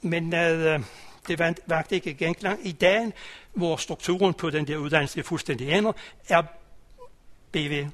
[0.00, 0.80] men øh,
[1.28, 2.66] det vagte ikke genklang.
[2.66, 3.12] I dag,
[3.52, 5.96] hvor strukturen på den der uddannelse er fuldstændig ændret,
[6.28, 6.42] er
[7.52, 7.86] BV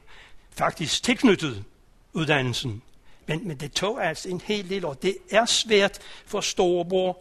[0.50, 1.64] faktisk tilknyttet
[2.12, 2.82] uddannelsen.
[3.26, 4.94] Men, men det tog altså en hel del år.
[4.94, 7.18] Det er svært for storebror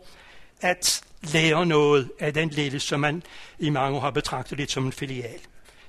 [0.62, 3.24] at lære noget af den lille, som man
[3.60, 5.40] i mange år har betragtet lidt som en filial.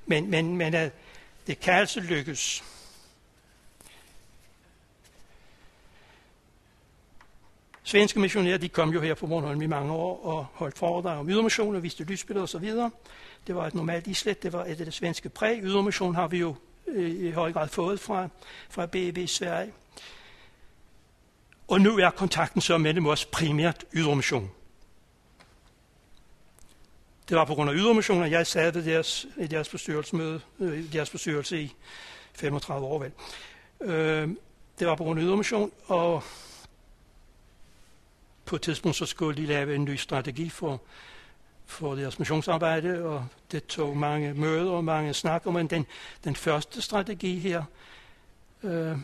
[0.06, 0.90] Men, men, men øh,
[1.46, 2.64] det kan altså lykkes.
[7.86, 11.28] Svenske missionærer de kom jo her på Bornholm i mange år og holdt foredrag om
[11.28, 12.72] ydermission og viste lysbilleder osv.
[13.46, 15.60] Det var et normalt islet, det var et af det svenske præg.
[15.62, 16.54] Ydermission har vi jo
[16.86, 18.28] øh, i høj grad fået fra,
[18.70, 19.72] fra BB Sverige.
[21.68, 24.50] Og nu er kontakten så mellem os primært ydermission.
[27.28, 30.86] Det var på grund af ydermission, at jeg sad deres, i deres bestyrelsesmøde, øh, i
[30.86, 31.74] deres bestyrelse i
[32.34, 33.12] 35 år vel.
[33.80, 34.28] Øh,
[34.78, 36.22] det var på grund af ydermission, og
[38.46, 40.80] på et tidspunkt så skulle de lave en ny strategi for,
[41.66, 45.86] for deres missionsarbejde, og det tog mange møder og mange snakker, men den,
[46.24, 47.64] den første strategi her
[48.62, 48.98] øh,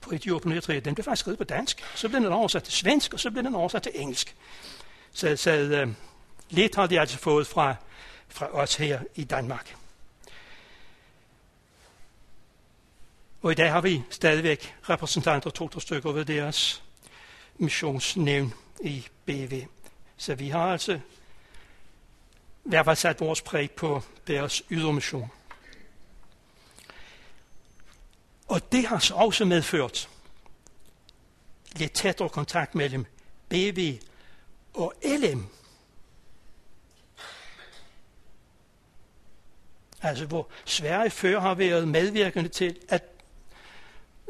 [0.00, 1.82] på Etiopien og den blev faktisk skrevet på dansk.
[1.94, 4.36] Så blev den oversat til svensk, og så blev den oversat til engelsk.
[5.12, 5.88] Så, så øh,
[6.50, 7.74] lidt har de altså fået fra,
[8.28, 9.76] fra os her i Danmark.
[13.42, 16.82] Og i dag har vi stadigvæk repræsentanter, to stykker ved deres
[17.58, 19.64] missionsnævn i BV.
[20.16, 21.00] Så vi har altså
[22.64, 25.30] i hvert fald sat vores præg på deres ydermission.
[28.48, 30.08] Og det har så også medført
[31.72, 33.06] lidt tættere kontakt mellem
[33.48, 33.98] BV
[34.74, 35.46] og LM.
[40.02, 43.02] Altså hvor Sverige før har været medvirkende til at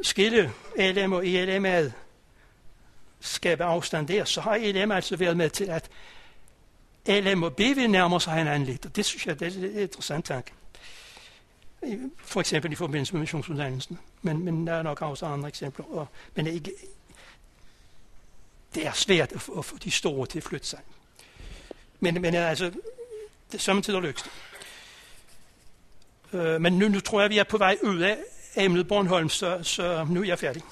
[0.01, 1.91] skille LM og ELM ad,
[3.21, 5.89] skabe afstand der, så har ELM altså været med til, at
[7.07, 8.85] LM og BV nærmer sig hinanden lidt.
[8.85, 10.53] Og det synes jeg, det er et interessant tanke.
[12.17, 13.99] For eksempel i forbindelse med missionsuddannelsen.
[14.21, 15.85] Men, men der er nok også andre eksempler.
[15.85, 16.71] Og, men ikke,
[18.75, 20.79] det er svært at at få de store til at flytte sig.
[21.99, 22.65] Men, men altså,
[23.51, 24.31] det er samtidig lykkes det.
[26.33, 28.17] Øh, men nu, nu tror jeg, vi er på vej ud af
[28.55, 30.63] emnet Bornholm, så, så nu er jeg færdig.